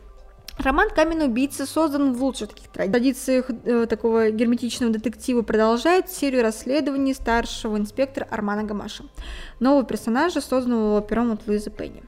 Роман 0.59 0.91
«Каменный 0.91 1.27
убийца» 1.27 1.67
создан 1.67 2.13
в 2.13 2.23
лучших 2.23 2.51
таких 2.51 2.69
традициях 2.69 3.51
э, 3.65 3.87
такого 3.87 4.31
герметичного 4.31 4.93
детектива, 4.93 5.43
продолжает 5.43 6.11
серию 6.11 6.43
расследований 6.43 7.15
старшего 7.15 7.77
инспектора 7.79 8.27
Армана 8.31 8.65
Гамаша, 8.65 9.05
нового 9.61 9.85
персонажа, 9.85 10.41
созданного 10.41 11.01
пером 11.01 11.33
от 11.33 11.47
Луизы 11.47 11.71
Пенни. 11.71 12.03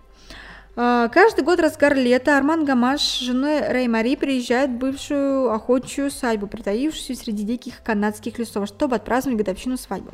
А, 0.76 1.08
каждый 1.08 1.44
год 1.44 1.60
разгар 1.60 1.94
лета 1.94 2.36
Арман 2.36 2.64
Гамаш 2.64 3.00
с 3.00 3.20
женой 3.20 3.60
Рэй 3.60 3.86
Мари 3.86 4.16
приезжает 4.16 4.70
в 4.70 4.74
бывшую 4.74 5.52
охотчую 5.52 6.10
свадьбу, 6.10 6.48
притаившуюся 6.48 7.14
среди 7.14 7.44
диких 7.44 7.80
канадских 7.84 8.40
лесов, 8.40 8.66
чтобы 8.66 8.96
отпраздновать 8.96 9.38
годовщину 9.38 9.76
свадьбы. 9.76 10.10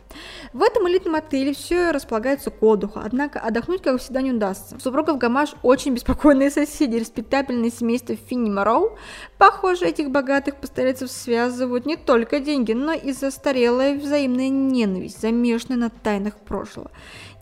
В 0.52 0.62
этом 0.62 0.86
элитном 0.86 1.14
отеле 1.14 1.54
все 1.54 1.92
располагается 1.92 2.50
к 2.50 2.62
отдыху, 2.62 3.00
однако 3.02 3.40
отдохнуть, 3.40 3.80
как 3.80 3.98
всегда, 4.00 4.20
не 4.20 4.32
удастся. 4.32 4.78
Супругов 4.78 5.16
Гамаш 5.16 5.54
очень 5.62 5.94
беспокойные 5.94 6.50
соседи, 6.50 6.96
респектабельное 6.96 7.70
семейство 7.70 8.14
Финни 8.14 8.50
Мороу. 8.50 8.98
Похоже, 9.38 9.86
этих 9.86 10.10
богатых 10.10 10.56
постояльцев 10.56 11.10
связывают 11.10 11.86
не 11.86 11.96
только 11.96 12.38
деньги, 12.38 12.72
но 12.72 12.92
и 12.92 13.12
застарелая 13.12 13.98
взаимная 13.98 14.50
ненависть, 14.50 15.22
замешанная 15.22 15.78
на 15.78 15.88
тайнах 15.88 16.36
прошлого. 16.36 16.90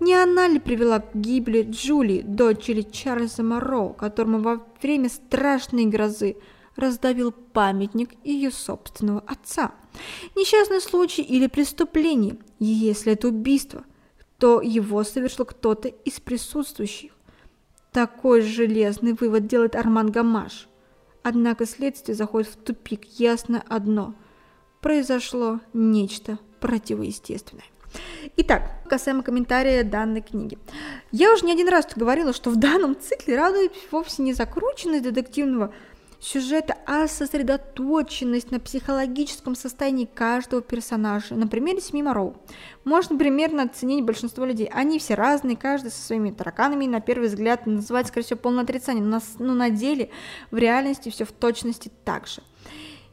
Не 0.01 0.15
она 0.15 0.47
ли 0.47 0.61
привела 0.61 1.01
к 1.01 1.15
гибели 1.15 1.67
Джули, 1.69 2.23
дочери 2.23 2.83
Чарльза 2.83 3.43
Моро, 3.43 3.93
которому 3.93 4.39
во 4.39 4.65
время 4.81 5.09
страшной 5.09 5.87
грозы 5.87 6.37
раздавил 6.77 7.33
памятник 7.33 8.11
ее 8.25 8.53
собственного 8.53 9.21
отца? 9.27 9.73
Несчастный 10.37 10.81
случай 10.81 11.23
или 11.23 11.49
преступление? 11.49 12.39
Если 12.61 13.15
это 13.15 13.29
убийство, 13.29 13.85
то 14.39 14.61
его 14.61 15.03
совершил 15.03 15.45
кто-то 15.45 15.89
из 15.89 16.21
присутствующих. 16.21 17.13
Такой 17.93 18.43
железный 18.43 19.15
вывод 19.15 19.49
делает 19.49 19.75
Арман 19.75 20.13
Гамаш. 20.13 20.69
Однако 21.25 21.67
следствие 21.67 22.15
заходит 22.15 22.51
в 22.51 22.57
тупик. 22.57 23.05
Ясно 23.19 23.65
одно. 23.69 24.15
Произошло 24.81 25.61
нечто 25.73 26.39
противоестественное. 26.61 27.65
Итак, 28.37 28.71
касаемо 28.89 29.23
комментария 29.23 29.85
данной 29.85 30.21
книги. 30.21 30.59
Я 31.11 31.33
уже 31.33 31.45
не 31.45 31.53
один 31.53 31.69
раз 31.69 31.87
говорила, 31.95 32.33
что 32.33 32.51
в 32.51 32.57
данном 32.57 32.97
цикле 32.99 33.37
радует 33.37 33.73
вовсе 33.91 34.23
не 34.23 34.33
закрученность 34.33 35.03
детективного 35.03 35.73
сюжета, 36.21 36.77
а 36.87 37.07
сосредоточенность 37.07 38.51
на 38.51 38.59
психологическом 38.59 39.55
состоянии 39.55 40.05
каждого 40.05 40.63
персонажа. 40.63 41.35
На 41.35 41.47
примере 41.47 41.81
Семи 41.81 42.03
Мороу. 42.03 42.37
Можно 42.85 43.17
примерно 43.17 43.63
оценить 43.63 44.05
большинство 44.05 44.45
людей. 44.45 44.69
Они 44.73 44.99
все 44.99 45.15
разные, 45.15 45.57
каждый 45.57 45.91
со 45.91 46.03
своими 46.03 46.31
тараканами, 46.31 46.87
на 46.87 47.01
первый 47.01 47.29
взгляд 47.29 47.67
называть, 47.67 48.09
скорее 48.09 48.25
всего, 48.25 48.39
полное 48.39 48.65
отрицание, 48.65 49.03
но 49.03 49.19
на, 49.19 49.23
но 49.39 49.55
на 49.55 49.71
деле, 49.71 50.11
в 50.51 50.57
реальности 50.57 51.11
все 51.11 51.25
в 51.25 51.33
точности 51.33 51.91
так 52.05 52.27
же. 52.27 52.43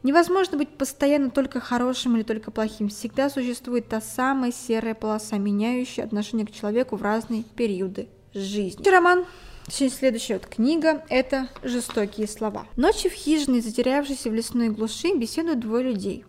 Невозможно 0.06 0.60
быть 0.60 0.70
постоянно 0.70 1.32
только 1.32 1.60
хорошим 1.60 2.16
или 2.16 2.22
только 2.22 2.52
плохим. 2.52 2.90
Всегда 2.90 3.28
существует 3.28 3.88
та 3.88 4.02
самая 4.02 4.52
серая 4.52 4.94
полоса, 4.94 5.40
меняющая 5.40 6.04
отношение 6.04 6.46
к 6.46 6.52
человеку 6.52 6.96
в 6.96 7.02
разные 7.02 7.42
периоды 7.42 8.08
жизни. 8.32 8.88
Роман 8.88 9.26
Следующая 9.68 10.36
вот 10.36 10.46
книга– 10.46 11.04
это 11.10 11.50
«Жестокие 11.64 12.28
слова». 12.28 12.68
Ночью 12.76 13.10
в 13.10 13.16
хижине, 13.16 13.62
затерявшейся 13.62 14.30
в 14.30 14.34
лесной 14.36 14.70
глуши, 14.70 15.12
беседуют 15.16 15.62
двое 15.62 15.86
людей. 15.86 16.24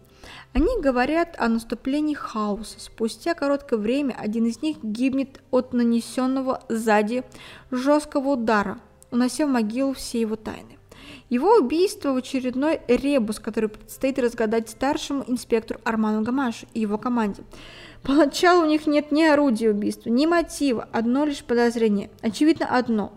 Они 0.55 0.81
говорят 0.81 1.35
о 1.37 1.47
наступлении 1.49 2.15
хаоса. 2.15 2.81
Спустя 2.81 3.35
короткое 3.35 3.79
время 3.79 4.17
один 4.19 4.47
из 4.47 4.63
них 4.63 4.79
гибнет 4.83 5.43
от 5.51 5.75
нанесенного 5.75 6.63
сзади 6.71 7.25
жесткого 7.71 8.31
удара, 8.31 8.79
унося 9.11 9.45
в 9.45 9.51
могилу 9.51 9.93
все 9.93 10.23
его 10.23 10.37
тайны. 10.37 10.76
Его 11.29 11.57
убийство 11.57 12.13
в 12.13 12.17
очередной 12.17 12.81
ребус, 12.89 13.39
который 13.39 13.69
предстоит 13.69 14.19
разгадать 14.19 14.71
старшему 14.71 15.25
инспектору 15.27 15.81
Арману 15.85 16.23
Гамашу 16.23 16.67
и 16.75 16.81
его 16.81 16.99
команде. 16.99 17.43
Поначалу 18.03 18.63
у 18.63 18.69
них 18.69 18.87
нет 18.87 19.11
ни 19.11 19.25
орудия 19.25 19.71
убийства, 19.71 20.11
ни 20.11 20.27
мотива, 20.27 20.89
одно 20.93 21.25
лишь 21.25 21.43
подозрение. 21.43 22.11
Очевидно 22.23 22.67
одно. 22.67 23.13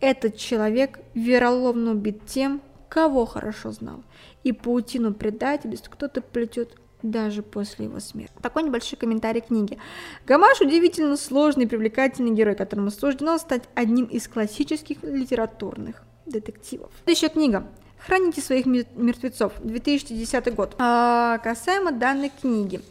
Этот 0.00 0.36
человек 0.36 0.98
вероломно 1.14 1.92
убит 1.92 2.26
тем, 2.26 2.60
кого 2.88 3.26
хорошо 3.26 3.70
знал. 3.70 4.02
И 4.42 4.52
паутину 4.52 5.14
предательств 5.14 5.88
кто-то 5.88 6.20
плетет 6.20 6.76
даже 7.02 7.42
после 7.42 7.84
его 7.84 8.00
смерти. 8.00 8.34
Такой 8.42 8.64
небольшой 8.64 8.98
комментарий 8.98 9.40
книги. 9.40 9.78
Гамаш 10.26 10.60
удивительно 10.60 11.16
сложный 11.16 11.64
и 11.64 11.68
привлекательный 11.68 12.32
герой, 12.32 12.56
которому 12.56 12.90
суждено 12.90 13.38
стать 13.38 13.64
одним 13.74 14.06
из 14.06 14.26
классических 14.26 15.02
литературных 15.02 16.02
детективов. 16.26 16.90
Следующая 17.04 17.28
книга. 17.28 17.66
«Храните 17.98 18.42
своих 18.42 18.66
мертвецов», 18.66 19.54
2010 19.60 20.54
год. 20.54 20.74
А, 20.78 21.38
касаемо 21.38 21.90
данной 21.90 22.30
книги. 22.30 22.82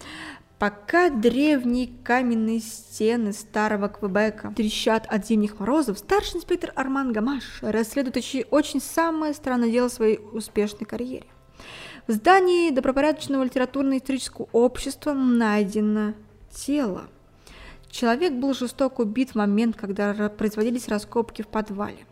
Пока 0.57 1.09
древние 1.09 1.89
каменные 2.03 2.61
стены 2.61 3.33
старого 3.33 3.89
Квебека 3.89 4.53
трещат 4.55 5.05
от 5.07 5.27
зимних 5.27 5.59
морозов, 5.59 5.99
старший 5.99 6.37
инспектор 6.37 6.71
Арман 6.75 7.11
Гамаш 7.11 7.59
расследует 7.61 8.23
очень 8.49 8.79
самое 8.79 9.33
странное 9.33 9.69
дело 9.69 9.89
своей 9.89 10.19
успешной 10.31 10.85
карьере. 10.85 11.27
В 12.07 12.13
здании 12.13 12.69
добропорядочного 12.69 13.43
литературно-исторического 13.43 14.47
общества 14.51 15.13
найдено 15.13 16.13
тело. 16.49 17.09
Человек 17.89 18.33
был 18.33 18.53
жестоко 18.53 19.01
убит 19.01 19.31
в 19.31 19.35
момент, 19.35 19.75
когда 19.75 20.29
производились 20.29 20.87
раскопки 20.87 21.41
в 21.41 21.47
подвале. 21.47 22.05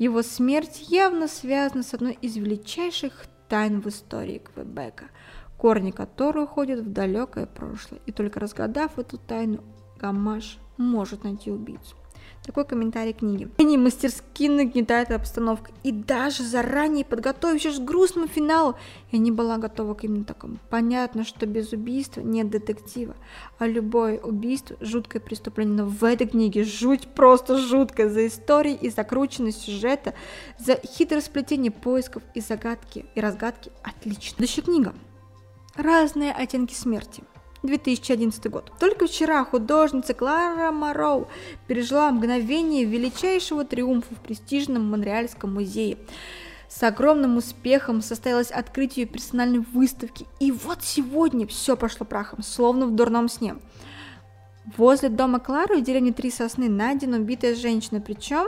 Его 0.00 0.22
смерть 0.22 0.86
явно 0.88 1.28
связана 1.28 1.82
с 1.82 1.92
одной 1.92 2.14
из 2.22 2.34
величайших 2.34 3.26
тайн 3.50 3.82
в 3.82 3.88
истории 3.88 4.38
Квебека, 4.38 5.10
корни 5.58 5.90
которой 5.90 6.44
уходят 6.44 6.80
в 6.80 6.90
далекое 6.90 7.44
прошлое, 7.44 8.00
и 8.06 8.12
только 8.12 8.40
разгадав 8.40 8.98
эту 8.98 9.18
тайну, 9.18 9.62
Гамаш 9.98 10.56
может 10.78 11.24
найти 11.24 11.50
убийцу. 11.50 11.96
Такой 12.50 12.64
комментарий 12.64 13.12
книги. 13.12 13.48
Они 13.58 13.78
мастерски 13.78 14.48
нагнетают 14.48 15.12
обстановку. 15.12 15.68
И 15.84 15.92
даже 15.92 16.42
заранее 16.42 17.04
подготовившись 17.04 17.78
к 17.78 17.84
грустному 17.84 18.26
финалу, 18.26 18.74
я 19.12 19.20
не 19.20 19.30
была 19.30 19.56
готова 19.56 19.94
к 19.94 20.02
именно 20.02 20.24
такому. 20.24 20.56
Понятно, 20.68 21.24
что 21.24 21.46
без 21.46 21.72
убийства 21.72 22.22
нет 22.22 22.50
детектива, 22.50 23.14
а 23.60 23.68
любое 23.68 24.18
убийство– 24.18 24.76
жуткое 24.80 25.22
преступление. 25.22 25.76
Но 25.76 25.86
в 25.86 26.02
этой 26.02 26.26
книге 26.26 26.64
жуть 26.64 27.06
просто 27.14 27.56
жуткая 27.56 28.08
за 28.08 28.26
историей 28.26 28.74
и 28.74 28.90
закрученность 28.90 29.62
сюжета, 29.62 30.14
за 30.58 30.74
хитросплетение 30.74 31.70
поисков 31.70 32.24
и 32.34 32.40
загадки 32.40 33.06
и 33.14 33.20
разгадки 33.20 33.70
отлично. 33.84 34.38
Следующая 34.38 34.62
книга. 34.62 34.94
Разные 35.76 36.32
оттенки 36.32 36.74
смерти. 36.74 37.22
2011 37.62 38.46
год. 38.50 38.72
Только 38.78 39.06
вчера 39.06 39.44
художница 39.44 40.14
Клара 40.14 40.70
Мароу 40.70 41.28
пережила 41.66 42.10
мгновение 42.10 42.84
величайшего 42.84 43.64
триумфа 43.64 44.14
в 44.14 44.18
престижном 44.20 44.90
Монреальском 44.90 45.54
музее. 45.54 45.98
С 46.68 46.82
огромным 46.82 47.36
успехом 47.36 48.00
состоялось 48.00 48.50
открытие 48.50 49.04
персональной 49.04 49.58
выставки, 49.58 50.26
и 50.38 50.52
вот 50.52 50.82
сегодня 50.82 51.46
все 51.46 51.76
пошло 51.76 52.06
прахом, 52.06 52.42
словно 52.42 52.86
в 52.86 52.94
дурном 52.94 53.28
сне. 53.28 53.56
Возле 54.76 55.08
дома 55.08 55.40
Клары 55.40 55.78
в 55.78 55.82
деревне 55.82 56.12
Три 56.12 56.30
Сосны 56.30 56.68
найдена 56.68 57.18
убитая 57.18 57.56
женщина, 57.56 58.00
причем 58.00 58.46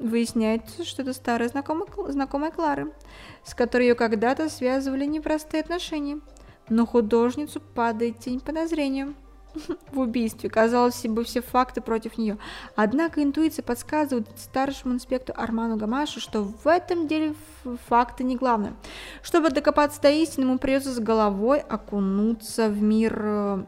выясняется, 0.00 0.84
что 0.84 1.02
это 1.02 1.12
старая 1.12 1.48
знакомая, 1.48 1.86
знакомая 2.08 2.50
Клары, 2.50 2.92
с 3.44 3.54
которой 3.54 3.88
ее 3.88 3.94
когда-то 3.94 4.48
связывали 4.48 5.06
непростые 5.06 5.62
отношения– 5.62 6.20
но 6.72 6.86
художницу 6.86 7.60
падает 7.60 8.18
тень 8.18 8.40
подозрения 8.40 9.14
в 9.92 10.00
убийстве. 10.00 10.48
Казалось 10.48 11.02
бы, 11.04 11.24
все 11.24 11.42
факты 11.42 11.80
против 11.80 12.16
нее. 12.16 12.38
Однако 12.76 13.22
интуиция 13.22 13.62
подсказывает 13.62 14.26
старшему 14.36 14.94
инспектору 14.94 15.38
Арману 15.40 15.76
Гамашу, 15.76 16.20
что 16.20 16.42
в 16.42 16.66
этом 16.66 17.06
деле 17.06 17.34
факты 17.88 18.24
не 18.24 18.36
главное. 18.36 18.74
Чтобы 19.22 19.50
докопаться 19.50 20.00
до 20.00 20.10
истины, 20.10 20.44
ему 20.44 20.58
придется 20.58 20.92
с 20.92 20.98
головой 20.98 21.60
окунуться 21.60 22.68
в 22.68 22.82
мир 22.82 23.20
э, 23.22 23.64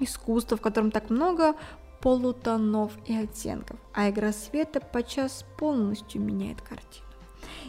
искусства, 0.00 0.56
в 0.56 0.60
котором 0.60 0.90
так 0.90 1.10
много 1.10 1.54
полутонов 2.00 2.92
и 3.06 3.16
оттенков, 3.16 3.80
а 3.92 4.08
игра 4.10 4.32
света 4.32 4.80
подчас 4.80 5.44
полностью 5.58 6.20
меняет 6.20 6.60
картину. 6.60 7.05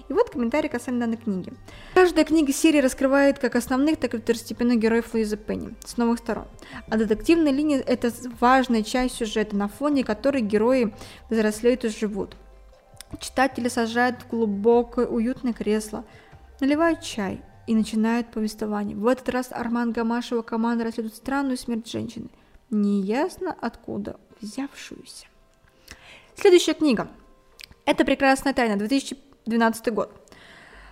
И 0.09 0.13
вот 0.13 0.29
комментарий 0.29 0.69
касаемо 0.69 1.01
данной 1.01 1.17
книги. 1.17 1.51
Каждая 1.93 2.23
книга 2.23 2.53
серии 2.53 2.79
раскрывает 2.79 3.39
как 3.39 3.55
основных, 3.55 3.97
так 3.97 4.13
и 4.13 4.17
второстепенных 4.17 4.79
героев 4.79 5.13
Луизы 5.13 5.35
Пенни 5.35 5.75
с 5.85 5.97
новых 5.97 6.19
сторон. 6.19 6.47
А 6.89 6.97
детективная 6.97 7.51
линия– 7.51 7.79
это 7.87 8.11
важная 8.39 8.83
часть 8.83 9.15
сюжета, 9.15 9.55
на 9.55 9.67
фоне 9.67 10.03
которой 10.03 10.41
герои 10.41 10.93
взрослеют 11.29 11.83
и 11.83 11.89
живут. 11.89 12.37
Читатели 13.19 13.67
сажают 13.67 14.21
в 14.21 14.29
глубокое, 14.29 15.07
уютное 15.07 15.53
кресло, 15.53 16.05
наливают 16.59 17.01
чай 17.01 17.41
и 17.65 17.75
начинают 17.75 18.31
повествование. 18.31 18.95
В 18.95 19.07
этот 19.07 19.29
раз 19.29 19.47
Арман 19.51 19.91
Гамашева 19.91 20.41
команда 20.41 20.85
расследует 20.85 21.15
странную 21.15 21.57
смерть 21.57 21.89
женщины, 21.89 22.29
неясно 22.69 23.55
откуда 23.59 24.17
взявшуюся. 24.39 25.27
Следующая 26.35 26.73
книга. 26.73 27.09
Это 27.85 28.05
прекрасная 28.05 28.53
тайна 28.53 28.77
2000 28.77 29.26
12 29.47 29.93
год. 29.93 30.11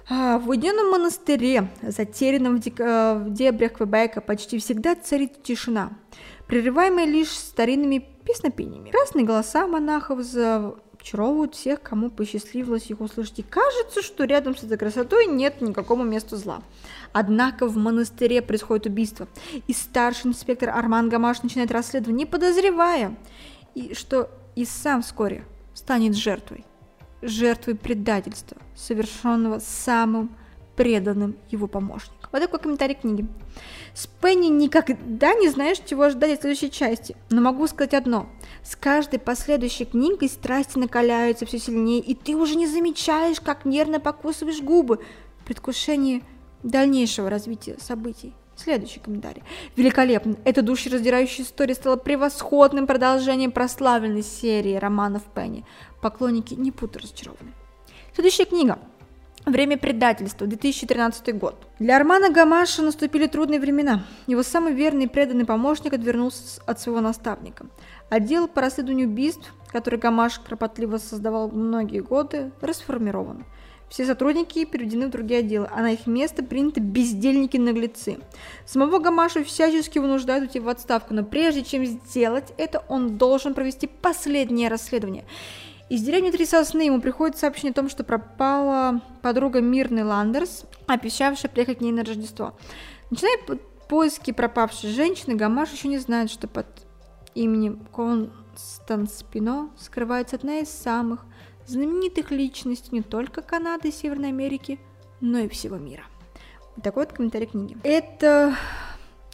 А, 0.07 0.37
в 0.37 0.49
уединенном 0.49 0.91
монастыре, 0.91 1.67
затерянном 1.81 2.57
в, 2.57 2.59
дек... 2.59 2.79
Э, 2.79 3.15
в 3.15 3.33
дебрях 3.33 3.73
Квебека, 3.73 4.21
почти 4.21 4.59
всегда 4.59 4.95
царит 4.95 5.41
тишина, 5.41 5.93
прерываемая 6.47 7.05
лишь 7.05 7.29
старинными 7.29 8.05
песнопениями. 8.23 8.91
Красные 8.91 9.25
голоса 9.25 9.65
монахов 9.65 10.21
зачаровывают 10.21 11.55
всех, 11.55 11.81
кому 11.81 12.11
посчастливилось 12.11 12.91
их 12.91 13.01
услышать, 13.01 13.39
и 13.39 13.43
кажется, 13.43 14.03
что 14.03 14.25
рядом 14.25 14.55
с 14.55 14.63
этой 14.63 14.77
красотой 14.77 15.25
нет 15.25 15.61
никакого 15.61 16.03
места 16.03 16.37
зла. 16.37 16.61
Однако 17.11 17.65
в 17.65 17.75
монастыре 17.75 18.43
происходит 18.43 18.85
убийство, 18.85 19.27
и 19.65 19.73
старший 19.73 20.29
инспектор 20.29 20.69
Арман 20.69 21.09
Гамаш 21.09 21.41
начинает 21.41 21.71
расследование, 21.71 22.25
не 22.25 22.31
подозревая, 22.31 23.15
и 23.73 23.95
что 23.95 24.29
и 24.55 24.65
сам 24.65 25.01
вскоре 25.01 25.45
станет 25.73 26.15
жертвой 26.15 26.63
жертвой 27.21 27.75
предательства, 27.75 28.57
совершенного 28.75 29.59
самым 29.59 30.35
преданным 30.75 31.35
его 31.49 31.67
помощником. 31.67 32.29
Вот 32.31 32.41
такой 32.41 32.59
комментарий 32.59 32.95
книги. 32.95 33.25
С 33.93 34.07
Пенни 34.07 34.47
никогда 34.47 35.33
не 35.35 35.49
знаешь, 35.49 35.77
чего 35.85 36.03
ожидать 36.03 36.33
от 36.33 36.41
следующей 36.41 36.69
части, 36.69 37.15
но 37.29 37.41
могу 37.41 37.65
сказать 37.67 37.93
одно. 37.93 38.27
С 38.61 38.75
каждой 38.75 39.19
последующей 39.19 39.85
книгой 39.85 40.27
страсти 40.27 40.77
накаляются 40.77 41.45
все 41.45 41.59
сильнее, 41.59 42.01
и 42.01 42.13
ты 42.13 42.35
уже 42.35 42.55
не 42.55 42.67
замечаешь, 42.67 43.39
как 43.39 43.63
нервно 43.63 43.99
покусываешь 44.01 44.61
губы 44.61 44.99
в 45.39 45.45
предвкушении 45.45 46.23
дальнейшего 46.63 47.29
развития 47.29 47.77
событий. 47.79 48.33
Следующий 48.57 49.01
комментарий. 49.01 49.43
Великолепно. 49.75 50.37
Эта 50.45 50.61
душераздирающая 50.61 51.43
история 51.43 51.75
стала 51.75 51.97
превосходным 51.97 52.87
продолжением 52.87 53.51
прославленной 53.51 54.23
серии 54.23 54.75
романов 54.75 55.23
Пенни. 55.23 55.65
Поклонники 56.05 56.53
не 56.53 56.69
будут 56.69 56.97
разочарованы. 56.97 57.51
Следующая 58.13 58.45
книга. 58.45 58.77
Время 59.43 59.75
предательства, 59.75 60.45
2013 60.45 61.35
год. 61.35 61.55
Для 61.79 61.95
Армана 61.97 62.29
Гамаша 62.29 62.83
наступили 62.83 63.25
трудные 63.25 63.59
времена. 63.59 64.05
Его 64.27 64.43
самый 64.43 64.73
верный 64.73 65.05
и 65.05 65.07
преданный 65.07 65.45
помощник 65.45 65.93
отвернулся 65.93 66.61
от 66.67 66.79
своего 66.79 67.01
наставника. 67.01 67.65
Отдел 68.11 68.47
по 68.47 68.61
расследованию 68.61 69.07
убийств, 69.07 69.51
который 69.71 69.97
Гамаш 69.97 70.37
кропотливо 70.37 70.99
создавал 70.99 71.49
многие 71.49 72.01
годы, 72.01 72.51
расформирован. 72.61 73.43
Все 73.89 74.05
сотрудники 74.05 74.63
переведены 74.65 75.07
в 75.07 75.09
другие 75.09 75.39
отделы, 75.39 75.67
а 75.73 75.81
на 75.81 75.93
их 75.93 76.05
место 76.05 76.43
приняты 76.43 76.81
бездельники-наглецы. 76.81 78.19
Самого 78.67 78.99
Гамашу 78.99 79.43
всячески 79.43 79.97
вынуждают 79.97 80.43
уйти 80.43 80.59
в 80.59 80.69
отставку, 80.69 81.15
но 81.15 81.23
прежде 81.23 81.63
чем 81.63 81.83
сделать 81.83 82.53
это, 82.57 82.83
он 82.89 83.17
должен 83.17 83.55
провести 83.55 83.87
последнее 83.87 84.69
расследование. 84.69 85.25
Из 85.87 86.01
деревни 86.01 86.31
Три 86.31 86.45
Сосны 86.45 86.81
ему 86.81 86.99
приходит 86.99 87.37
сообщение 87.37 87.71
о 87.71 87.75
том, 87.75 87.89
что 87.89 88.03
пропала 88.03 89.01
подруга 89.21 89.61
Мирны 89.61 90.03
Ландерс, 90.03 90.65
обещавшая 90.87 91.51
приехать 91.51 91.77
к 91.77 91.81
ней 91.81 91.91
на 91.91 92.03
Рождество. 92.03 92.57
Начиная 93.11 93.37
поиски 93.87 94.31
пропавшей 94.31 94.89
женщины, 94.89 95.35
Гамаш 95.35 95.71
еще 95.71 95.87
не 95.87 95.99
знает, 95.99 96.31
что 96.31 96.47
под 96.47 96.65
именем 97.35 97.85
Констанс 97.93 99.23
Пино 99.31 99.69
скрывается 99.77 100.37
одна 100.37 100.59
из 100.59 100.69
самых 100.69 101.23
знаменитых 101.67 102.31
личностей 102.31 102.89
не 102.91 103.01
только 103.03 103.43
Канады 103.43 103.89
и 103.89 103.91
Северной 103.91 104.29
Америки, 104.29 104.79
но 105.21 105.37
и 105.37 105.47
всего 105.47 105.77
мира. 105.77 106.03
Такой 106.81 107.05
вот 107.05 107.13
комментарий 107.13 107.45
книги. 107.47 107.77
Это 107.83 108.55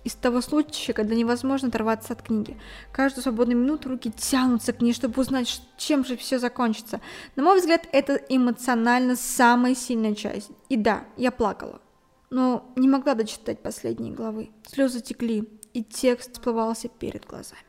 из 0.04 0.16
того 0.16 0.42
случая, 0.42 0.94
когда 0.94 1.16
невозможно 1.16 1.68
оторваться 1.68 2.14
от 2.14 2.22
книги. 2.22 2.58
Каждую 2.92 3.24
свободную 3.24 3.58
минуту 3.58 3.90
руки 3.90 4.12
тянутся 4.12 4.74
к 4.74 4.82
ней, 4.82 4.94
чтобы 4.94 5.22
узнать, 5.22 5.62
чем 5.78 6.06
же 6.06 6.18
все 6.18 6.40
закончится. 6.40 7.02
На 7.36 7.44
мой 7.44 7.60
взгляд, 7.60 7.88
это 7.92 8.16
эмоционально 8.30 9.16
самая 9.16 9.76
сильная 9.76 10.16
часть. 10.16 10.50
И 10.70 10.78
да, 10.78 11.06
я 11.18 11.32
плакала. 11.32 11.82
Но 12.30 12.72
не 12.76 12.88
могла 12.88 13.14
дочитать 13.14 13.62
последние 13.62 14.14
главы. 14.14 14.50
Слезы 14.66 15.02
текли, 15.02 15.48
и 15.74 15.84
текст 15.84 16.34
всплывался 16.34 16.90
перед 16.90 17.26
глазами. 17.26 17.62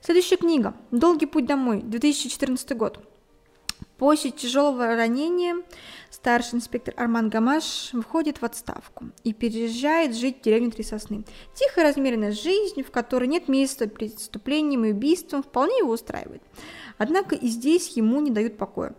Следующая 0.00 0.36
книга 0.36 0.74
«Долгий 0.90 1.26
путь 1.26 1.46
домой», 1.46 1.82
2014 1.82 2.76
год. 2.76 3.00
После 3.98 4.30
тяжелого 4.30 4.94
ранения 4.94 5.56
старший 6.10 6.56
инспектор 6.56 6.92
Арман 6.98 7.30
Гамаш 7.30 7.90
выходит 7.94 8.42
в 8.42 8.44
отставку 8.44 9.06
и 9.24 9.32
переезжает 9.32 10.14
жить 10.14 10.40
в 10.40 10.42
деревню 10.42 10.70
Три 10.70 10.84
Сосны. 10.84 11.24
Тихая 11.54 11.86
размеренная 11.86 12.32
жизнь, 12.32 12.82
в 12.82 12.90
которой 12.90 13.26
нет 13.26 13.48
места 13.48 13.88
преступлениям 13.88 14.84
и 14.84 14.90
убийствам, 14.90 15.42
вполне 15.42 15.78
его 15.78 15.92
устраивает. 15.92 16.42
Однако 16.98 17.34
и 17.34 17.48
здесь 17.48 17.96
ему 17.96 18.20
не 18.20 18.30
дают 18.30 18.58
покоя. 18.58 18.94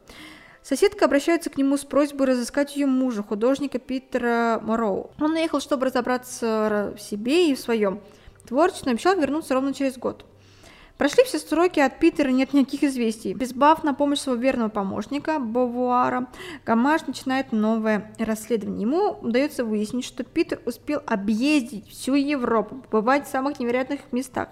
Соседка 0.63 1.05
обращается 1.05 1.51
к 1.51 1.57
нему 1.57 1.77
с 1.77 1.85
просьбой 1.85 2.27
разыскать 2.27 2.75
ее 2.75 2.87
мужа, 2.87 3.23
художника 3.23 3.77
Питера 3.77 4.59
Мороу. 4.63 5.11
Он 5.19 5.33
уехал, 5.33 5.61
чтобы 5.61 5.85
разобраться 5.85 6.93
в 6.97 7.01
себе 7.01 7.51
и 7.51 7.55
в 7.55 7.59
своем 7.59 8.01
творчестве, 8.47 8.93
обещал 8.93 9.15
вернуться 9.15 9.53
ровно 9.53 9.73
через 9.73 9.97
год. 9.97 10.25
Прошли 10.97 11.23
все 11.25 11.37
сроки, 11.37 11.79
от 11.79 11.99
Питера 11.99 12.29
нет 12.29 12.53
никаких 12.53 12.83
известий. 12.83 13.33
Безбав 13.33 13.83
на 13.83 13.93
помощь 13.93 14.19
своего 14.19 14.41
верного 14.41 14.69
помощника 14.69 15.37
Бовуара, 15.37 16.27
Гамаш 16.65 17.05
начинает 17.05 17.51
новое 17.51 18.11
расследование. 18.17 18.81
Ему 18.81 19.11
удается 19.21 19.63
выяснить, 19.63 20.05
что 20.05 20.23
Питер 20.23 20.59
успел 20.65 21.01
объездить 21.05 21.87
всю 21.89 22.15
Европу, 22.15 22.77
побывать 22.89 23.27
в 23.27 23.31
самых 23.31 23.59
невероятных 23.59 24.11
местах. 24.11 24.49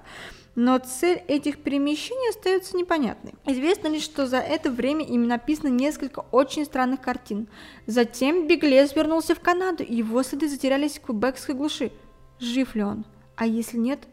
Но 0.54 0.78
цель 0.78 1.18
этих 1.28 1.60
перемещений 1.64 2.30
остается 2.30 2.78
непонятной. 2.78 3.34
Известно 3.46 3.88
лишь, 3.88 4.04
что 4.04 4.26
за 4.26 4.38
это 4.38 4.72
время 4.72 5.04
им 5.04 5.28
написано 5.28 5.68
несколько 5.68 6.20
очень 6.32 6.64
странных 6.64 7.02
картин. 7.02 7.48
Затем 7.88 8.48
беглец 8.48 8.96
вернулся 8.96 9.36
в 9.36 9.42
Канаду, 9.42 9.84
и 9.84 9.96
его 9.96 10.24
следы 10.24 10.48
затерялись 10.48 10.98
в 10.98 11.02
квебекской 11.02 11.56
глуши. 11.56 11.92
Жив 12.40 12.76
ли 12.76 12.84
он? 12.84 13.04
А 13.36 13.46
если 13.46 13.78
нет, 13.78 14.08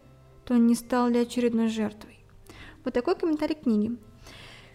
то 0.45 0.57
не 0.57 0.75
стал 0.75 1.09
ли 1.09 1.21
очередной 1.21 1.69
жертвой? 1.69 2.12
Вот 2.85 2.95
такой 2.95 3.15
комментарий 3.15 3.55
книги. 3.55 3.97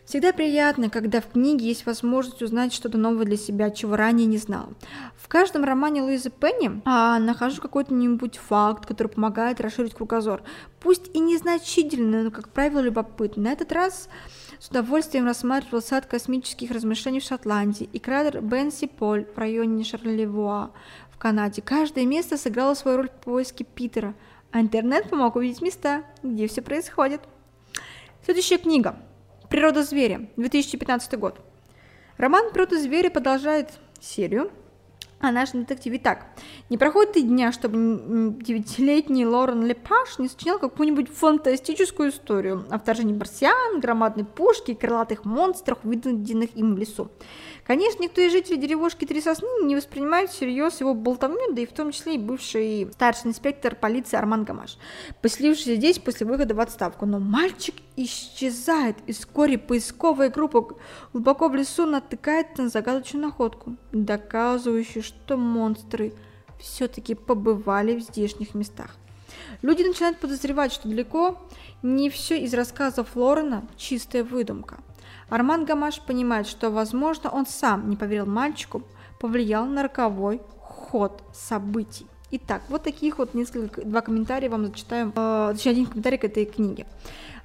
Всегда 0.07 0.31
приятно, 0.31 0.89
когда 0.89 1.19
в 1.19 1.27
книге 1.27 1.65
есть 1.65 1.85
возможность 1.85 2.41
узнать 2.41 2.71
что-то 2.71 2.97
новое 2.97 3.25
для 3.25 3.35
себя, 3.35 3.69
чего 3.69 3.97
ранее 3.97 4.25
не 4.25 4.37
знал. 4.37 4.69
В 5.17 5.27
каждом 5.27 5.65
романе 5.65 6.01
Луизы 6.01 6.29
Пенни 6.29 6.81
а, 6.85 7.19
нахожу 7.19 7.61
какой-нибудь 7.61 8.37
факт, 8.37 8.85
который 8.85 9.09
помогает 9.09 9.59
расширить 9.59 9.93
кругозор. 9.93 10.43
Пусть 10.79 11.13
и 11.13 11.19
незначительный, 11.19 12.23
но, 12.23 12.31
как 12.31 12.47
правило, 12.47 12.79
любопытный. 12.79 13.43
На 13.43 13.51
этот 13.51 13.73
раз 13.73 14.07
с 14.59 14.69
удовольствием 14.69 15.25
рассматривал 15.25 15.81
сад 15.81 16.05
космических 16.05 16.71
размышлений 16.71 17.19
в 17.19 17.25
Шотландии 17.25 17.89
и 17.91 17.99
кратер 17.99 18.41
Бенси-Поль 18.41 19.25
в 19.25 19.37
районе 19.37 19.83
Шарлевуа 19.83 20.71
в 21.11 21.17
Канаде. 21.17 21.61
Каждое 21.61 22.05
место 22.05 22.37
сыграло 22.37 22.75
свою 22.75 22.95
роль 22.95 23.09
в 23.09 23.25
поиске 23.25 23.65
Питера, 23.65 24.15
а 24.53 24.61
интернет 24.61 25.09
помог 25.09 25.35
увидеть 25.35 25.61
места, 25.61 26.03
где 26.23 26.47
все 26.47 26.61
происходит. 26.61 27.19
Следующая 28.27 28.57
книга. 28.57 28.97
«Природа 29.49 29.83
зверя», 29.83 30.27
2015 30.35 31.17
год. 31.17 31.39
Роман 32.17 32.51
«Природа 32.51 32.77
зверя» 32.77 33.09
продолжает 33.09 33.69
серию 34.01 34.51
о 35.21 35.31
нашем 35.31 35.61
детективе. 35.61 35.95
Итак, 35.95 36.25
не 36.69 36.77
проходит 36.77 37.15
и 37.15 37.21
дня, 37.21 37.53
чтобы 37.53 38.35
девятилетний 38.41 39.23
Лорен 39.23 39.63
Лепаш 39.63 40.19
не 40.19 40.27
сочинял 40.27 40.59
какую-нибудь 40.59 41.07
фантастическую 41.07 42.09
историю 42.09 42.65
о 42.69 42.79
вторжении 42.79 43.13
марсиан, 43.13 43.79
громадной 43.79 44.25
пушки 44.25 44.71
и 44.71 44.75
крылатых 44.75 45.23
монстрах, 45.23 45.77
выданных 45.83 46.53
им 46.57 46.75
в 46.75 46.77
лесу. 46.77 47.09
Конечно, 47.67 48.01
никто 48.01 48.21
из 48.21 48.31
жителей 48.31 48.55
деревушки 48.55 49.03
Три 49.03 49.19
Сосны 49.19 49.65
не 49.65 49.75
воспринимает 49.75 50.29
всерьез 50.29 50.79
его 50.79 50.93
болтовню, 50.93 51.51
да 51.51 51.61
и 51.61 51.65
в 51.65 51.73
том 51.73 51.91
числе 51.91 52.15
и 52.15 52.17
бывший 52.17 52.87
старший 52.93 53.31
инспектор 53.31 53.75
полиции 53.75 54.15
Арман 54.15 54.45
Гамаш, 54.45 54.77
поселившийся 55.21 55.75
здесь 55.75 55.99
после 55.99 56.25
выхода 56.25 56.55
в 56.55 56.61
отставку. 56.61 57.05
Но 57.05 57.19
мальчик 57.19 57.75
исчезает, 57.97 58.95
и 59.05 59.11
вскоре 59.11 59.57
поисковая 59.57 60.29
группа 60.29 60.77
глубоко 61.11 61.49
в 61.49 61.55
лесу 61.55 61.85
натыкается 61.85 62.63
на 62.63 62.69
загадочную 62.69 63.25
находку, 63.25 63.75
доказывающую, 63.91 65.03
что 65.03 65.35
монстры 65.35 66.13
все-таки 66.61 67.15
побывали 67.15 67.97
в 67.97 68.01
здешних 68.01 68.55
местах. 68.55 68.95
Люди 69.61 69.83
начинают 69.83 70.19
подозревать, 70.19 70.71
что 70.71 70.87
далеко 70.87 71.37
не 71.83 72.09
все 72.09 72.39
из 72.39 72.53
рассказов 72.53 73.17
Лорена 73.17 73.67
чистая 73.75 74.23
выдумка. 74.23 74.77
Арман 75.29 75.65
Гамаш 75.65 76.01
понимает, 76.01 76.47
что, 76.47 76.69
возможно, 76.69 77.29
он 77.29 77.45
сам 77.45 77.89
не 77.89 77.95
поверил 77.95 78.25
мальчику, 78.25 78.83
повлиял 79.19 79.65
на 79.65 79.83
роковой 79.83 80.41
ход 80.61 81.21
событий. 81.33 82.07
Итак, 82.31 82.61
вот 82.69 82.83
таких 82.83 83.19
вот 83.19 83.33
несколько, 83.33 83.85
два 83.85 84.01
комментария 84.01 84.49
вам 84.49 84.65
зачитаю, 84.65 85.13
э, 85.15 85.49
точнее, 85.53 85.71
один 85.71 85.85
комментарий 85.85 86.17
к 86.17 86.25
этой 86.25 86.45
книге. 86.45 86.85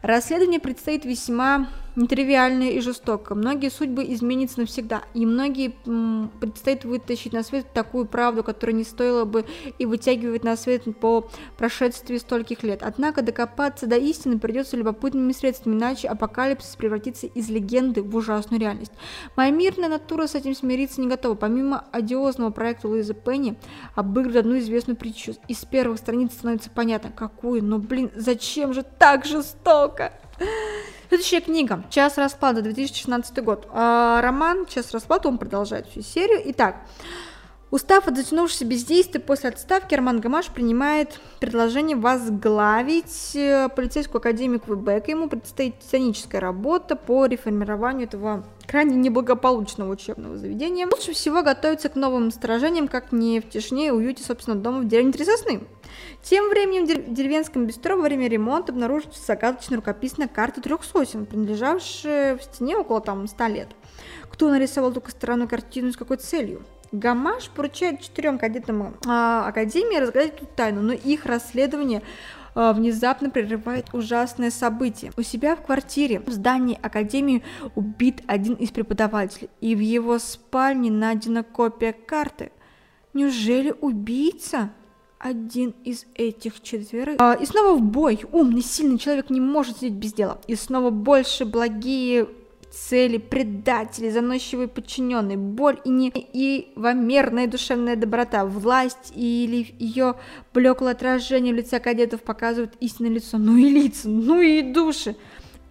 Расследование 0.03 0.59
предстоит 0.59 1.05
весьма 1.05 1.69
нетривиальное 1.97 2.71
и 2.71 2.81
жестокое. 2.81 3.37
Многие 3.37 3.71
судьбы 3.71 4.05
изменятся 4.05 4.61
навсегда, 4.61 5.03
и 5.15 5.27
многие 5.27 5.75
предстоит 6.41 6.85
вытащить 6.85 7.33
на 7.33 7.43
свет 7.43 7.67
такую 7.73 8.07
правду, 8.07 8.43
которую 8.43 8.77
не 8.77 8.85
стоило 8.85 9.25
бы 9.25 9.45
и 9.79 9.87
вытягивать 9.87 10.45
на 10.45 10.57
свет 10.57 10.85
по 11.01 11.29
прошествии 11.59 12.19
стольких 12.19 12.63
лет. 12.63 12.83
Однако 12.83 13.23
докопаться 13.23 13.87
до 13.87 13.97
истины 13.97 14.39
придется 14.39 14.77
любопытными 14.77 15.33
средствами, 15.33 15.75
иначе 15.75 16.09
апокалипсис 16.09 16.77
превратится 16.77 17.27
из 17.27 17.49
легенды 17.49 18.03
в 18.03 18.15
ужасную 18.17 18.61
реальность. 18.61 18.93
Моя 19.37 19.51
мирная 19.51 19.89
натура 19.89 20.27
с 20.27 20.35
этим 20.35 20.55
смириться 20.55 21.01
не 21.01 21.09
готова. 21.09 21.35
Помимо 21.35 21.85
одиозного 21.93 22.51
проекта 22.51 22.89
Луизы 22.89 23.15
Пенни, 23.15 23.57
обыгрывает 23.95 24.45
одну 24.45 24.59
известную 24.59 24.97
притчу. 24.97 25.35
Из 25.49 25.65
первых 25.65 25.99
страниц 25.99 26.33
становится 26.33 26.71
понятно, 26.71 27.11
какую, 27.11 27.63
но, 27.63 27.79
блин, 27.79 28.11
зачем 28.15 28.73
же 28.73 28.83
так 28.83 29.25
жестоко? 29.25 30.13
Следующая 31.13 31.43
книга 31.43 31.85
«Час 31.91 32.17
расклада», 32.17 32.63
2016 32.63 33.45
год. 33.45 33.69
А, 33.71 34.23
роман 34.23 34.65
«Час 34.65 34.93
расклада», 34.93 35.29
он 35.29 35.37
продолжает 35.37 35.87
всю 35.87 36.01
серию. 36.01 36.41
Итак, 36.47 36.77
Устав 37.71 38.07
от 38.07 38.17
затянувшегося 38.17 38.65
бездействия 38.65 39.21
после 39.21 39.51
отставки, 39.51 39.95
Роман 39.95 40.21
Гамаш 40.21 40.49
принимает 40.49 41.21
предложение 41.39 41.97
возглавить 41.99 43.33
э, 43.35 43.69
полицейскую 43.75 44.21
академию 44.21 44.61
Квебека. 44.61 45.11
Ему 45.11 45.29
предстоит 45.29 45.79
титаническая 45.81 46.41
работа 46.41 46.97
по 46.97 47.27
реформированию 47.27 48.07
этого 48.07 48.45
крайне 48.67 48.97
неблагополучного 48.97 49.91
учебного 49.91 50.37
заведения. 50.37 50.87
Лучше 50.87 51.13
всего 51.13 51.43
готовиться 51.43 51.89
к 51.89 51.95
новым 51.95 52.31
сражениям, 52.31 52.89
как 52.89 53.11
не 53.13 53.41
в 53.41 53.49
тишине 53.49 53.89
и 53.89 53.91
уюте 53.91 54.23
собственного 54.23 54.63
дома 54.63 54.81
в 54.81 54.89
деревне 54.89 55.13
Три 55.13 55.25
Сосны. 55.25 55.61
Тем 56.23 56.49
временем 56.49 56.87
в 56.87 57.13
деревенском 57.13 57.67
бистро 57.67 57.97
во 57.97 58.03
время 58.03 58.29
ремонта 58.29 58.73
обнаружится 58.73 59.25
загадочная 59.25 59.77
рукописная 59.77 60.29
карта 60.29 60.61
трех 60.61 60.85
сосен, 60.85 61.27
принадлежавшая 61.27 62.37
в 62.37 62.43
стене 62.43 62.77
около 62.77 63.01
там 63.01 63.27
100 63.27 63.47
лет. 63.47 63.69
Кто 64.31 64.51
нарисовал 64.51 64.93
такую 64.93 65.13
странную 65.13 65.49
картину 65.49 65.89
и 65.89 65.93
с 65.93 65.97
какой 65.97 66.17
целью? 66.17 66.63
Гамаш 66.93 67.49
поручает 67.49 68.03
четырем 68.03 68.39
кадетам 68.39 68.95
а, 69.07 69.47
Академии 69.47 69.97
разгадать 69.97 70.35
эту 70.35 70.47
тайну, 70.47 70.83
но 70.83 70.93
их 70.93 71.25
расследование 71.25 72.03
а, 72.55 72.75
внезапно 72.75 73.31
прерывает 73.31 73.87
ужасное 73.95 74.51
событие. 74.51 75.11
У 75.17 75.23
себя 75.23 75.57
в 75.57 75.63
квартире 75.63 76.21
в 76.21 76.31
здании 76.31 76.79
Академии 76.83 77.43
убит 77.75 78.23
один 78.27 78.55
из 78.55 78.71
преподавателей, 78.71 79.49
и 79.61 79.75
в 79.75 79.81
его 79.81 80.19
спальне 80.19 80.91
найдена 80.91 81.43
копия 81.43 81.93
карты. 81.93 82.53
Неужели 83.15 83.75
убийца? 83.81 84.71
Один 85.23 85.73
из 85.85 86.05
этих 86.15 86.61
четверых. 86.63 87.17
А, 87.19 87.35
и 87.35 87.47
снова 87.47 87.79
в 87.79 87.83
бой. 87.83 88.21
Умный, 88.33 88.63
сильный 88.63 88.99
человек 88.99 89.31
не 89.31 89.41
может 89.41 89.79
сидеть 89.79 89.95
без 89.95 90.13
дела. 90.13 90.41
И 90.49 90.57
снова 90.57 90.91
больше 90.91 91.45
благие 91.45 92.27
цели, 92.73 93.19
предатели, 93.19 94.11
заносчивые 94.11 94.67
подчиненные, 94.67 95.37
боль 95.37 95.79
и 95.85 95.91
неивомерная 95.91 97.47
душевная 97.47 97.97
доброта, 97.97 98.45
власть 98.45 99.13
или 99.15 99.75
ее 99.79 100.15
блеклое 100.55 100.93
отражение 100.93 101.53
в 101.53 101.57
лице 101.57 101.79
кадетов 101.81 102.23
показывают 102.23 102.73
истинное 102.81 103.11
лицо, 103.11 103.39
ну 103.39 103.57
и 103.57 103.69
лица, 103.69 104.09
ну 104.09 104.41
и 104.41 104.63
души. 104.63 105.17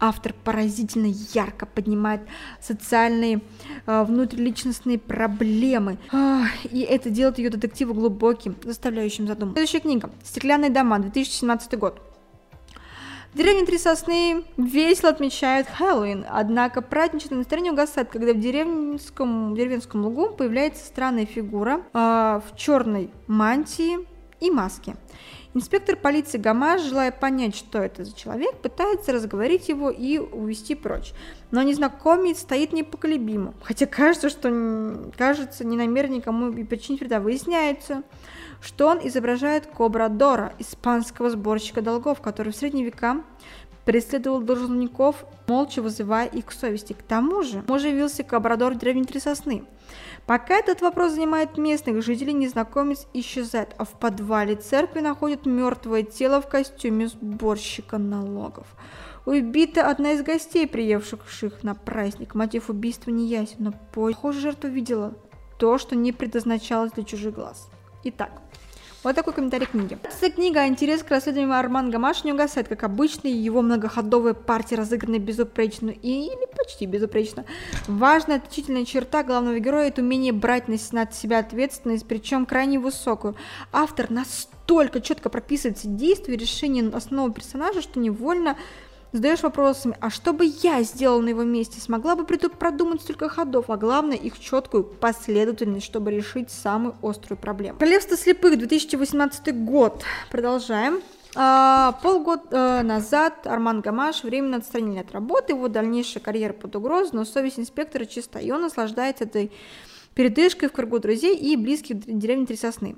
Автор 0.03 0.33
поразительно 0.33 1.13
ярко 1.31 1.67
поднимает 1.67 2.21
социальные 2.59 3.41
э, 3.85 4.03
внутриличностные 4.03 4.97
проблемы, 4.97 5.99
э, 6.11 6.41
и 6.71 6.81
это 6.81 7.11
делает 7.11 7.37
ее 7.37 7.51
детективу 7.51 7.93
глубоким, 7.93 8.55
заставляющим 8.63 9.27
задуматься. 9.27 9.59
Следующая 9.59 9.79
книга 9.79 10.09
«Стеклянные 10.23 10.71
дома», 10.71 10.97
2017 10.97 11.77
год. 11.77 12.01
В 13.31 13.37
деревне 13.37 13.63
Три 13.63 13.77
Сосны 13.77 14.43
весело 14.57 15.09
отмечают 15.09 15.67
Хэллоуин, 15.67 16.25
однако 16.27 16.81
праздничное 16.81 17.37
настроение 17.37 17.71
угасает, 17.71 18.09
когда 18.09 18.33
в 18.33 18.39
деревенском, 18.39 19.53
деревенском 19.55 20.03
лугу 20.03 20.31
появляется 20.31 20.83
странная 20.83 21.27
фигура 21.27 21.83
э, 21.93 22.41
в 22.43 22.57
черной 22.57 23.11
мантии 23.27 23.99
и 24.41 24.51
маске. 24.51 24.95
Инспектор 25.53 25.97
полиции 25.97 26.37
Гамаш, 26.37 26.81
желая 26.81 27.11
понять, 27.11 27.55
что 27.57 27.79
это 27.79 28.05
за 28.05 28.15
человек, 28.15 28.55
пытается 28.61 29.11
разговорить 29.11 29.67
его 29.67 29.89
и 29.89 30.17
увести 30.17 30.75
прочь. 30.75 31.13
Но 31.51 31.61
незнакомец 31.61 32.39
стоит 32.39 32.71
непоколебимо, 32.71 33.53
хотя 33.61 33.85
кажется, 33.85 34.29
что 34.29 35.11
кажется, 35.17 35.65
не 35.65 35.75
намерен 35.75 36.13
никому 36.13 36.51
и 36.51 36.63
причинить 36.63 37.01
вреда. 37.01 37.19
Выясняется, 37.19 38.03
что 38.61 38.87
он 38.87 38.99
изображает 39.05 39.65
Кобрадора, 39.67 40.53
испанского 40.57 41.29
сборщика 41.29 41.81
долгов, 41.81 42.21
который 42.21 42.53
в 42.53 42.55
средние 42.55 42.85
века 42.85 43.21
преследовал 43.85 44.41
должников, 44.41 45.25
молча 45.47 45.81
вызывая 45.81 46.27
их 46.27 46.45
к 46.45 46.51
совести. 46.51 46.93
К 46.93 47.01
тому 47.01 47.43
же, 47.43 47.63
может 47.67 47.87
явился 47.87 48.23
Кобрадор 48.23 48.75
древней 48.75 49.05
три 49.05 49.19
сосны. 49.19 49.63
Пока 50.25 50.55
этот 50.55 50.81
вопрос 50.81 51.13
занимает 51.13 51.57
местных 51.57 52.03
жителей, 52.03 52.33
незнакомец 52.33 53.07
исчезает, 53.13 53.75
а 53.77 53.85
в 53.85 53.91
подвале 53.99 54.55
церкви 54.55 54.99
находят 54.99 55.45
мертвое 55.45 56.03
тело 56.03 56.41
в 56.41 56.47
костюме 56.47 57.07
сборщика 57.07 57.97
налогов. 57.97 58.67
Убита 59.25 59.89
одна 59.89 60.13
из 60.13 60.23
гостей, 60.23 60.67
приехавших 60.67 61.63
на 61.63 61.75
праздник. 61.75 62.33
Мотив 62.33 62.69
убийства 62.69 63.11
не 63.11 63.27
ясен, 63.27 63.57
но 63.59 63.73
похоже, 63.93 64.39
жертва 64.39 64.67
видела 64.67 65.13
то, 65.59 65.77
что 65.77 65.95
не 65.95 66.11
предназначалось 66.11 66.91
для 66.93 67.03
чужих 67.03 67.35
глаз. 67.35 67.69
Итак, 68.03 68.31
вот 69.03 69.15
такой 69.15 69.33
комментарий 69.33 69.65
книги. 69.65 69.97
Эта 70.03 70.31
книга 70.31 70.67
интерес 70.67 71.03
к 71.03 71.09
расследованию 71.09 71.57
Арман 71.57 71.89
Гамаш 71.89 72.23
не 72.23 72.33
угасает, 72.33 72.67
как 72.67 72.83
обычно, 72.83 73.27
его 73.27 73.61
многоходовая 73.61 74.33
партия 74.33 74.75
разыграна 74.75 75.17
безупречно 75.17 75.89
или 75.89 76.47
почти 76.57 76.85
безупречно. 76.85 77.45
Важная 77.87 78.37
отличительная 78.37 78.85
черта 78.85 79.23
главного 79.23 79.59
героя– 79.59 79.87
это 79.89 80.01
умение 80.01 80.33
брать 80.33 80.67
на 80.67 80.77
себя 80.77 81.39
ответственность, 81.39 82.07
причем 82.07 82.45
крайне 82.45 82.79
высокую. 82.79 83.35
Автор 83.71 84.11
настолько 84.11 85.01
четко 85.01 85.29
прописывает 85.29 85.77
все 85.77 85.87
действия 85.87 86.35
и 86.35 86.37
решения 86.37 86.87
основного 86.93 87.33
персонажа, 87.33 87.81
что 87.81 87.99
невольно 87.99 88.55
задаешь 89.11 89.43
вопросами, 89.43 89.95
а 89.99 90.09
что 90.09 90.33
бы 90.33 90.45
я 90.45 90.81
сделал 90.83 91.21
на 91.21 91.29
его 91.29 91.43
месте, 91.43 91.79
смогла 91.79 92.15
бы 92.15 92.25
продумать 92.25 93.01
столько 93.01 93.29
ходов, 93.29 93.69
а 93.69 93.77
главное 93.77 94.17
их 94.17 94.39
четкую 94.39 94.83
последовательность, 94.83 95.85
чтобы 95.85 96.11
решить 96.11 96.51
самую 96.51 96.95
острую 97.01 97.37
проблему. 97.37 97.77
Королевство 97.79 98.17
слепых, 98.17 98.57
2018 98.57 99.63
год. 99.63 100.03
Продолжаем. 100.29 101.01
А, 101.33 101.93
полгода 102.03 102.43
э, 102.51 102.81
назад 102.83 103.47
Арман 103.47 103.79
Гамаш 103.79 104.23
временно 104.23 104.57
отстранили 104.57 104.99
от 104.99 105.13
работы, 105.13 105.53
его 105.53 105.69
дальнейшая 105.69 106.21
карьера 106.21 106.51
под 106.51 106.75
угрозой, 106.75 107.11
но 107.13 107.25
совесть 107.25 107.57
инспектора 107.57 108.05
чиста, 108.05 108.39
и 108.39 108.51
он 108.51 108.61
наслаждается 108.61 109.23
этой 109.23 109.49
передышкой 110.13 110.67
в 110.67 110.73
кругу 110.73 110.99
друзей 110.99 111.37
и 111.37 111.55
близких 111.55 111.99
деревни 112.05 112.45
Три 112.45 112.57
Сосны. 112.57 112.97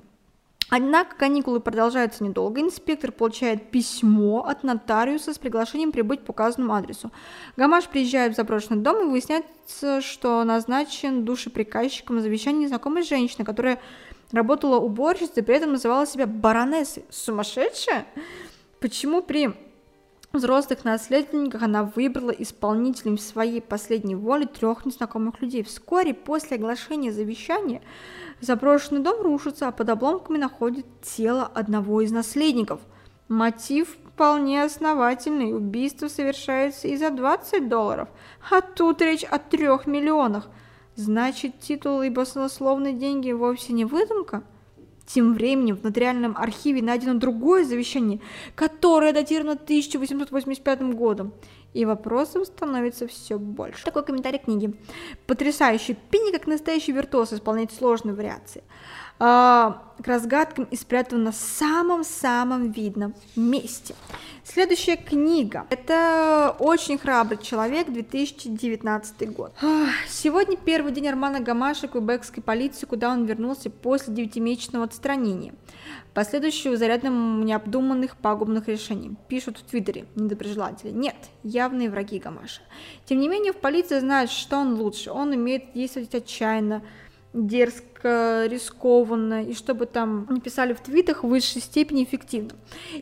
Однако 0.76 1.14
каникулы 1.14 1.60
продолжаются 1.60 2.24
недолго. 2.24 2.60
Инспектор 2.60 3.12
получает 3.12 3.70
письмо 3.70 4.44
от 4.44 4.64
нотариуса 4.64 5.32
с 5.32 5.38
приглашением 5.38 5.92
прибыть 5.92 6.24
по 6.24 6.32
указанному 6.32 6.74
адресу. 6.74 7.12
Гамаш 7.56 7.86
приезжает 7.86 8.32
в 8.32 8.36
заброшенный 8.36 8.82
дом 8.82 9.06
и 9.06 9.08
выясняется, 9.08 10.00
что 10.00 10.42
назначен 10.42 11.24
душеприказчиком 11.24 12.20
завещание 12.20 12.64
незнакомой 12.64 13.04
женщины, 13.04 13.44
которая 13.44 13.80
работала 14.32 14.80
уборщицей, 14.80 15.44
при 15.44 15.54
этом 15.54 15.70
называла 15.70 16.08
себя 16.08 16.26
баронессой. 16.26 17.04
Сумасшедшая? 17.08 18.04
Почему 18.80 19.22
при 19.22 19.54
взрослых 20.32 20.84
наследниках 20.84 21.62
она 21.62 21.84
выбрала 21.84 22.32
исполнителем 22.32 23.16
своей 23.16 23.60
последней 23.60 24.16
воли 24.16 24.46
трех 24.46 24.84
незнакомых 24.84 25.40
людей? 25.40 25.62
Вскоре 25.62 26.14
после 26.14 26.56
оглашения 26.56 27.12
завещания 27.12 27.80
Заброшенный 28.44 29.00
дом 29.00 29.22
рушится, 29.22 29.68
а 29.68 29.72
под 29.72 29.88
обломками 29.88 30.36
находит 30.36 30.84
тело 31.00 31.50
одного 31.54 32.02
из 32.02 32.12
наследников. 32.12 32.78
Мотив 33.26 33.96
вполне 34.06 34.62
основательный. 34.62 35.56
Убийство 35.56 36.08
совершается 36.08 36.88
и 36.88 36.96
за 36.98 37.08
20 37.08 37.70
долларов. 37.70 38.10
А 38.50 38.60
тут 38.60 39.00
речь 39.00 39.24
о 39.24 39.38
трех 39.38 39.86
миллионах. 39.86 40.50
Значит, 40.94 41.58
титул 41.60 42.02
и 42.02 42.10
баснословные 42.10 42.92
деньги 42.92 43.32
вовсе 43.32 43.72
не 43.72 43.86
выдумка? 43.86 44.42
Тем 45.06 45.32
временем 45.32 45.76
в 45.76 45.82
нотариальном 45.82 46.36
архиве 46.36 46.82
найдено 46.82 47.14
другое 47.14 47.64
завещание, 47.64 48.20
которое 48.54 49.14
датировано 49.14 49.52
1885 49.52 50.82
годом 50.94 51.32
и 51.74 51.84
вопросов 51.84 52.46
становится 52.46 53.06
все 53.06 53.38
больше. 53.38 53.84
Такой 53.84 54.04
комментарий 54.04 54.38
книги. 54.38 54.74
Потрясающий. 55.26 55.94
Пинни 55.94 56.30
как 56.30 56.46
настоящий 56.46 56.92
виртуоз 56.92 57.32
исполняет 57.32 57.72
сложные 57.72 58.14
вариации. 58.14 58.62
А, 59.18 59.82
к 60.02 60.06
разгадкам 60.06 60.64
и 60.64 60.76
спрятан 60.76 61.22
на 61.22 61.32
самом-самом 61.32 62.72
видном 62.72 63.14
месте. 63.36 63.94
Следующая 64.44 64.96
книга. 64.96 65.66
Это 65.70 66.54
«Очень 66.58 66.98
храбрый 66.98 67.38
человек», 67.38 67.88
2019 67.88 69.32
год. 69.32 69.52
Сегодня 70.08 70.56
первый 70.56 70.92
день 70.92 71.08
Армана 71.08 71.40
Гамаша 71.40 71.88
кубекской 71.88 72.42
полиции, 72.42 72.86
куда 72.86 73.10
он 73.10 73.24
вернулся 73.24 73.70
после 73.70 74.12
девятимесячного 74.12 74.84
отстранения 74.84 75.54
последующую 76.14 76.76
зарядом 76.76 77.44
необдуманных 77.44 78.16
пагубных 78.16 78.68
решений. 78.68 79.16
Пишут 79.28 79.58
в 79.58 79.64
Твиттере 79.64 80.06
недоброжелатели. 80.14 80.90
Нет, 80.90 81.16
явные 81.42 81.90
враги 81.90 82.18
Гамаша. 82.20 82.62
Тем 83.04 83.18
не 83.18 83.28
менее, 83.28 83.52
в 83.52 83.56
полиции 83.56 83.98
знают, 83.98 84.30
что 84.30 84.56
он 84.58 84.74
лучше. 84.74 85.10
Он 85.10 85.30
умеет 85.30 85.72
действовать 85.74 86.14
отчаянно, 86.14 86.82
дерзко, 87.32 87.93
рискованно, 88.04 89.44
и 89.44 89.54
чтобы 89.54 89.86
там 89.86 90.26
написали 90.28 90.72
в 90.72 90.80
твитах 90.80 91.24
в 91.24 91.28
высшей 91.28 91.62
степени 91.62 92.04
эффективно. 92.04 92.52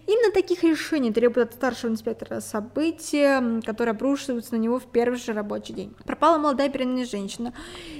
Именно 0.07 0.33
таких 0.33 0.63
решений 0.63 1.13
требует 1.13 1.51
от 1.51 1.55
старшего 1.55 1.91
инспектора 1.91 2.41
события, 2.41 3.61
которые 3.65 3.93
обрушиваются 3.93 4.55
на 4.55 4.59
него 4.59 4.79
в 4.79 4.87
первый 4.87 5.19
же 5.19 5.33
рабочий 5.33 5.73
день. 5.73 5.95
Пропала 6.05 6.39
молодая 6.39 6.69
беременная 6.69 7.07
женщина, 7.07 7.53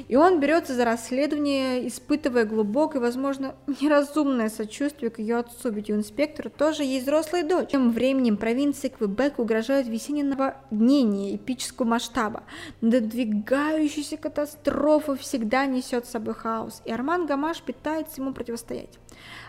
и 0.09 0.17
он 0.17 0.41
берется 0.41 0.75
за 0.75 0.85
расследование, 0.85 1.87
испытывая 1.89 2.45
глубокое, 2.45 3.01
возможно, 3.01 3.55
неразумное 3.81 4.49
сочувствие 4.49 5.11
к 5.11 5.19
ее 5.19 5.39
отцу, 5.39 5.71
ведь 5.71 5.91
у 5.91 5.95
инспектора 5.95 6.49
тоже 6.49 6.85
есть 6.85 7.05
взрослая 7.05 7.43
дочь. 7.43 7.71
Тем 7.71 7.91
временем 7.91 8.37
провинции 8.37 8.89
Квебек 8.89 9.39
угрожают 9.39 9.89
весеннее 9.89 10.25
наводнение 10.25 11.37
эпического 11.37 11.87
масштаба. 11.87 12.45
Надвигающаяся 12.81 14.17
катастрофа 14.17 15.17
всегда 15.17 15.67
несет 15.67 16.07
с 16.07 16.11
собой 16.11 16.35
хаос, 16.35 16.83
и 16.85 16.92
Арман 16.93 17.27
Гамаш 17.27 17.63
пытается 17.63 18.21
ему 18.21 18.33
противостоять. 18.33 18.99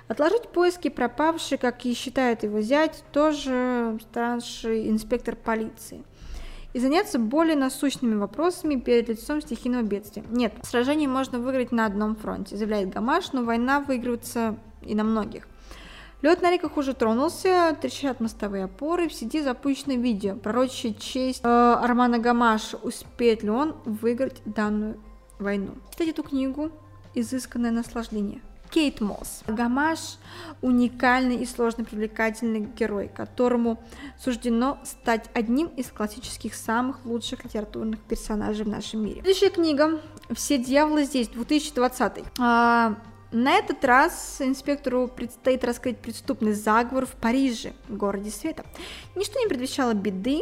Отложить 0.07 0.49
поиски 0.49 0.89
пропавшей, 0.89 1.57
как 1.57 1.85
и 1.85 1.93
считает 1.93 2.43
его 2.43 2.61
зять, 2.61 3.03
тоже 3.11 3.97
старший 4.01 4.89
инспектор 4.89 5.35
полиции 5.35 6.03
и 6.73 6.79
заняться 6.79 7.19
более 7.19 7.55
насущными 7.55 8.15
вопросами 8.15 8.75
перед 8.75 9.07
лицом 9.07 9.41
стихийного 9.41 9.83
бедствия. 9.83 10.23
Нет, 10.29 10.53
сражение 10.63 11.07
можно 11.07 11.39
выиграть 11.39 11.71
на 11.71 11.85
одном 11.85 12.15
фронте, 12.15 12.57
заявляет 12.57 12.89
Гамаш, 12.89 13.31
но 13.31 13.43
война 13.43 13.79
выигрывается 13.79 14.57
и 14.81 14.95
на 14.95 15.03
многих. 15.03 15.47
Лед 16.23 16.41
на 16.41 16.51
реках 16.51 16.77
уже 16.77 16.93
тронулся, 16.93 17.77
трещат 17.79 18.21
мостовые 18.21 18.65
опоры, 18.65 19.09
в 19.09 19.13
сети 19.13 19.41
запущено 19.41 19.95
видео, 19.95 20.35
пророчащее 20.35 20.93
честь 20.93 21.41
э, 21.43 21.47
Армана 21.47 22.17
Гамаша, 22.17 22.77
успеет 22.77 23.43
ли 23.43 23.49
он 23.49 23.75
выиграть 23.83 24.41
данную 24.45 24.97
войну. 25.37 25.73
Читать 25.91 26.07
эту 26.07 26.23
книгу 26.23 26.71
«Изысканное 27.15 27.71
наслаждение». 27.71 28.41
Кейт 28.73 29.01
Мосс. 29.01 29.43
Гамаш– 29.45 30.17
уникальный 30.63 31.35
и 31.35 31.45
сложно 31.45 31.83
привлекательный 31.83 32.61
герой, 32.61 33.07
которому 33.07 33.79
суждено 34.19 34.79
стать 34.83 35.29
одним 35.35 35.67
из 35.67 35.91
классических 35.91 36.55
самых 36.55 37.05
лучших 37.05 37.43
литературных 37.43 37.99
персонажей 37.99 38.65
в 38.65 38.69
нашем 38.69 39.05
мире. 39.05 39.21
Следующая 39.21 39.51
книга 39.51 40.01
«Все 40.31 40.57
дьяволы 40.57 41.03
здесь», 41.03 41.27
2020. 41.27 42.23
А, 42.39 42.95
на 43.31 43.53
этот 43.53 43.85
раз 43.85 44.37
инспектору 44.39 45.07
предстоит 45.07 45.63
раскрыть 45.63 45.99
преступный 45.99 46.53
заговор 46.53 47.05
в 47.05 47.11
Париже, 47.11 47.73
городе 47.89 48.31
света. 48.31 48.65
Ничто 49.15 49.39
не 49.39 49.47
предвещало 49.47 49.93
беды, 49.93 50.41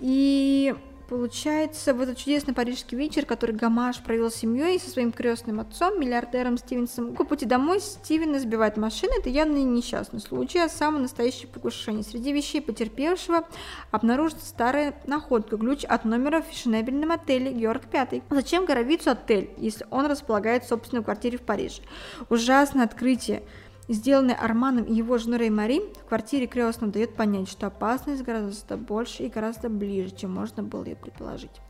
и 0.00 0.74
Получается, 1.14 1.94
в 1.94 2.00
этот 2.00 2.18
чудесный 2.18 2.54
парижский 2.54 2.98
вечер, 2.98 3.24
который 3.24 3.54
Гамаш 3.54 4.00
провел 4.00 4.32
с 4.32 4.34
семьей 4.34 4.74
и 4.74 4.78
со 4.80 4.90
своим 4.90 5.12
крестным 5.12 5.60
отцом, 5.60 6.00
миллиардером 6.00 6.58
Стивенсом, 6.58 7.14
по 7.14 7.22
пути 7.22 7.46
домой 7.46 7.78
Стивена 7.80 8.40
сбивает 8.40 8.76
машина. 8.76 9.12
Это 9.20 9.28
явно 9.28 9.58
не 9.58 9.64
несчастный 9.64 10.18
случай, 10.18 10.58
а 10.58 10.68
самое 10.68 11.02
настоящее 11.02 11.46
покушение. 11.46 12.02
Среди 12.02 12.32
вещей 12.32 12.60
потерпевшего 12.60 13.46
обнаружится 13.92 14.44
старая 14.44 14.92
находка, 15.06 15.56
ключ 15.56 15.84
от 15.84 16.04
номера 16.04 16.42
в 16.42 16.46
фешенебельном 16.46 17.12
отеле 17.12 17.52
Георг 17.52 17.82
Пятый. 17.86 18.24
Зачем 18.28 18.64
Горовицу 18.64 19.12
отель, 19.12 19.50
если 19.56 19.86
он 19.92 20.06
располагает 20.06 20.64
собственной 20.64 21.04
квартире 21.04 21.38
в 21.38 21.42
Париже? 21.42 21.82
Ужасное 22.28 22.86
открытие 22.86 23.44
сделанный 23.88 24.34
Арманом 24.34 24.84
и 24.84 24.94
его 24.94 25.18
женой 25.18 25.50
Мари 25.50 25.80
в 26.00 26.08
квартире 26.08 26.46
крестного 26.46 26.92
дает 26.92 27.14
понять, 27.14 27.48
что 27.48 27.66
опасность 27.66 28.22
гораздо 28.22 28.76
больше 28.76 29.24
и 29.24 29.28
гораздо 29.28 29.68
ближе, 29.68 30.14
чем 30.14 30.32
можно 30.32 30.62
было 30.62 30.84
ее 30.84 30.96
предположить. 30.96 31.60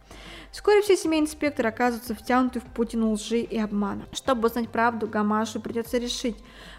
Вскоре 0.53 0.83
все 0.83 0.97
семейные 0.97 1.27
инспекторы 1.27 1.69
оказываются 1.69 2.15
втянуты 2.15 2.61
в 2.61 2.65
путину 2.65 3.11
лжи 3.13 3.41
и 3.41 3.59
обмана. 3.59 4.05
Чтобы 4.13 4.47
узнать 4.49 4.69
правду, 4.69 5.09
Гамашу 5.09 5.61
придется 5.61 5.99
решить, 5.99 6.37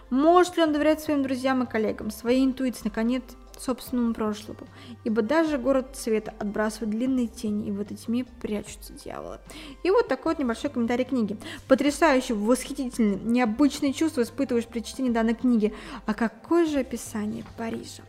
может 0.09 0.55
ли 0.55 0.63
он 0.63 0.71
доверять 0.71 1.01
своим 1.01 1.23
друзьям 1.23 1.63
и 1.63 1.65
коллегам, 1.65 2.11
своей 2.11 2.45
интуиции, 2.45 2.83
наконец, 2.85 3.23
собственному 3.61 4.13
прошлому, 4.13 4.67
ибо 5.03 5.21
даже 5.21 5.57
город 5.57 5.95
цвета 5.95 6.33
отбрасывает 6.39 6.91
длинные 6.91 7.27
тени, 7.27 7.67
и 7.67 7.71
в 7.71 7.79
этой 7.79 7.97
тьме 7.97 8.25
прячутся 8.41 8.93
дьяволы. 8.93 9.39
И 9.83 9.89
вот 9.89 10.07
такой 10.07 10.33
вот 10.33 10.39
небольшой 10.39 10.69
комментарий 10.69 11.05
книги. 11.05 11.37
Потрясающий, 11.67 12.33
восхитительный, 12.33 13.19
необычные 13.23 13.93
чувства 13.93 14.23
испытываешь 14.23 14.65
при 14.65 14.81
чтении 14.81 15.11
данной 15.11 15.35
книги. 15.35 15.73
А 16.05 16.13
какое 16.13 16.65
же 16.65 16.79
описание 16.79 17.43
Парижа? 17.57 18.03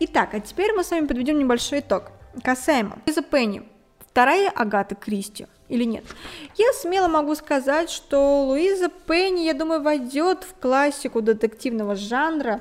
Итак, 0.00 0.34
а 0.34 0.40
теперь 0.40 0.72
мы 0.72 0.84
с 0.84 0.90
вами 0.90 1.06
подведем 1.06 1.38
небольшой 1.38 1.80
итог. 1.80 2.12
Касаемо 2.42 2.98
Лиза 3.06 3.22
Пенни, 3.22 3.62
вторая 4.10 4.50
Агата 4.50 4.94
Кристи 4.94 5.46
или 5.68 5.84
нет? 5.84 6.04
Я 6.56 6.72
смело 6.72 7.08
могу 7.08 7.34
сказать, 7.34 7.90
что 7.90 8.44
Луиза 8.44 8.88
Пенни, 8.88 9.42
я 9.42 9.54
думаю, 9.54 9.82
войдет 9.82 10.44
в 10.44 10.54
классику 10.60 11.20
детективного 11.20 11.94
жанра, 11.94 12.60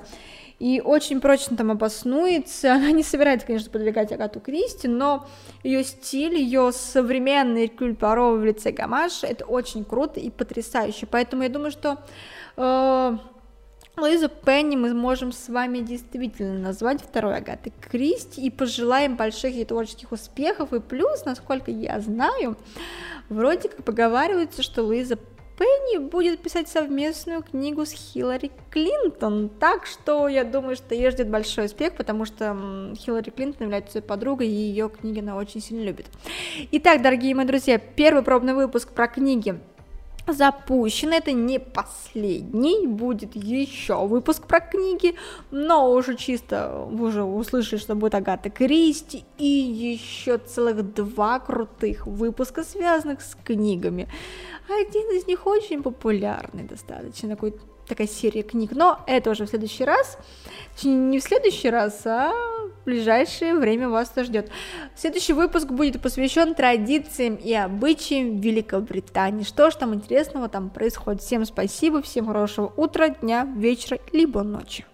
и 0.60 0.82
очень 0.82 1.22
прочно 1.22 1.56
там 1.56 1.72
обоснуется. 1.72 2.74
Она 2.76 2.92
не 2.92 3.04
собирается, 3.04 3.48
конечно, 3.48 3.70
подвигать 3.70 4.12
Агату 4.12 4.40
Кристи, 4.40 4.88
но 4.88 5.28
ее 5.64 5.84
стиль, 5.84 6.36
ее 6.36 6.72
современный 6.72 7.68
Кюль 7.68 7.96
Паро 7.96 8.32
в 8.32 8.44
лице 8.44 8.72
Гамаш, 8.72 9.24
это 9.24 9.46
очень 9.46 9.86
круто 9.86 10.20
и 10.20 10.30
потрясающе. 10.30 11.06
Поэтому 11.06 11.44
я 11.44 11.50
думаю, 11.50 11.72
что 11.72 11.98
э, 12.56 13.18
Луизу 13.98 14.30
Пенни 14.30 14.76
мы 14.76 14.94
можем 14.94 15.32
с 15.32 15.50
вами 15.50 15.80
действительно 15.80 16.60
назвать 16.60 17.02
второй 17.02 17.38
Агатой 17.38 17.74
Кристи 17.82 18.42
и 18.42 18.50
пожелаем 18.50 19.16
больших 19.16 19.56
и 19.56 19.66
творческих 19.66 20.12
успехов. 20.12 20.74
И 20.74 20.80
плюс, 20.80 21.26
насколько 21.26 21.72
я 21.72 22.00
знаю, 22.00 22.58
вроде 23.30 23.70
как 23.70 23.84
поговаривается, 23.84 24.62
что 24.62 24.84
Луиза 24.84 25.18
Пенни 25.58 25.98
будет 25.98 26.40
писать 26.40 26.68
совместную 26.68 27.42
книгу 27.42 27.86
с 27.86 27.92
Хиллари 27.92 28.52
Клинтон. 28.70 29.50
Так 29.50 29.88
что 29.88 30.28
я 30.28 30.44
думаю, 30.44 30.76
что 30.76 30.94
ее 30.94 31.10
ждет 31.10 31.30
большой 31.30 31.66
успех, 31.66 31.96
потому 31.96 32.26
что 32.26 32.94
Хиллари 32.96 33.32
Клинтон 33.32 33.64
является 33.64 34.02
подругой, 34.04 34.48
и 34.48 34.52
ее 34.52 34.90
книги 34.90 35.20
она 35.20 35.36
очень 35.36 35.62
сильно 35.62 35.84
любит. 35.84 36.06
Итак, 36.72 37.02
дорогие 37.02 37.34
мои 37.34 37.46
друзья, 37.46 37.80
первый 37.80 38.22
пробный 38.22 38.54
выпуск 38.54 38.92
про 38.92 39.08
книги 39.08 39.60
запущен. 40.28 41.14
Это 41.14 41.32
не 41.32 41.60
последний, 41.60 42.88
будет 42.88 43.36
еще 43.36 44.06
выпуск 44.08 44.48
про 44.48 44.60
книги, 44.60 45.16
но 45.52 45.92
уже 45.92 46.16
чисто 46.16 46.88
вы 46.90 47.08
уже 47.08 47.24
услышали, 47.24 47.80
что 47.80 47.96
будет 47.96 48.16
Агата 48.16 48.50
Кристи 48.50 49.24
и 49.38 49.46
еще 49.46 50.38
целых 50.38 50.94
два 50.94 51.40
крутых 51.40 52.08
выпуска, 52.08 52.64
связанных 52.64 53.22
с 53.22 53.36
книгами. 53.44 54.08
Один 54.70 55.18
из 55.18 55.28
них 55.28 55.48
очень 55.48 55.82
популярный 55.82 56.64
достаточно, 56.64 57.30
такой 57.30 57.54
такая 57.88 58.08
серия 58.08 58.44
книг, 58.44 58.72
но 58.74 59.00
это 59.08 59.32
уже 59.32 59.46
в 59.46 59.50
следующий 59.50 59.84
раз, 59.84 60.18
не 60.84 61.20
в 61.20 61.24
следующий 61.24 61.70
раз, 61.70 62.06
а 62.06 62.32
в 62.32 62.86
ближайшее 62.86 63.56
время 63.56 63.90
вас 63.90 64.12
это 64.12 64.24
ждет. 64.24 64.52
Следующий 64.96 65.34
выпуск 65.34 65.68
будет 65.68 66.02
посвящен 66.02 66.56
традициям 66.56 67.36
и 67.36 67.54
обычаям 67.54 68.40
Великобритании. 68.40 69.44
Что 69.44 69.72
ж 69.72 69.76
там 69.76 69.94
интересного 69.94 70.48
там 70.50 70.70
происходит. 70.70 71.22
Всем 71.22 71.46
спасибо, 71.46 72.02
всем 72.02 72.28
хорошего 72.28 72.72
утра, 72.78 73.10
дня, 73.10 73.46
вечера, 73.56 74.00
либо 74.12 74.44
ночи. 74.44 74.86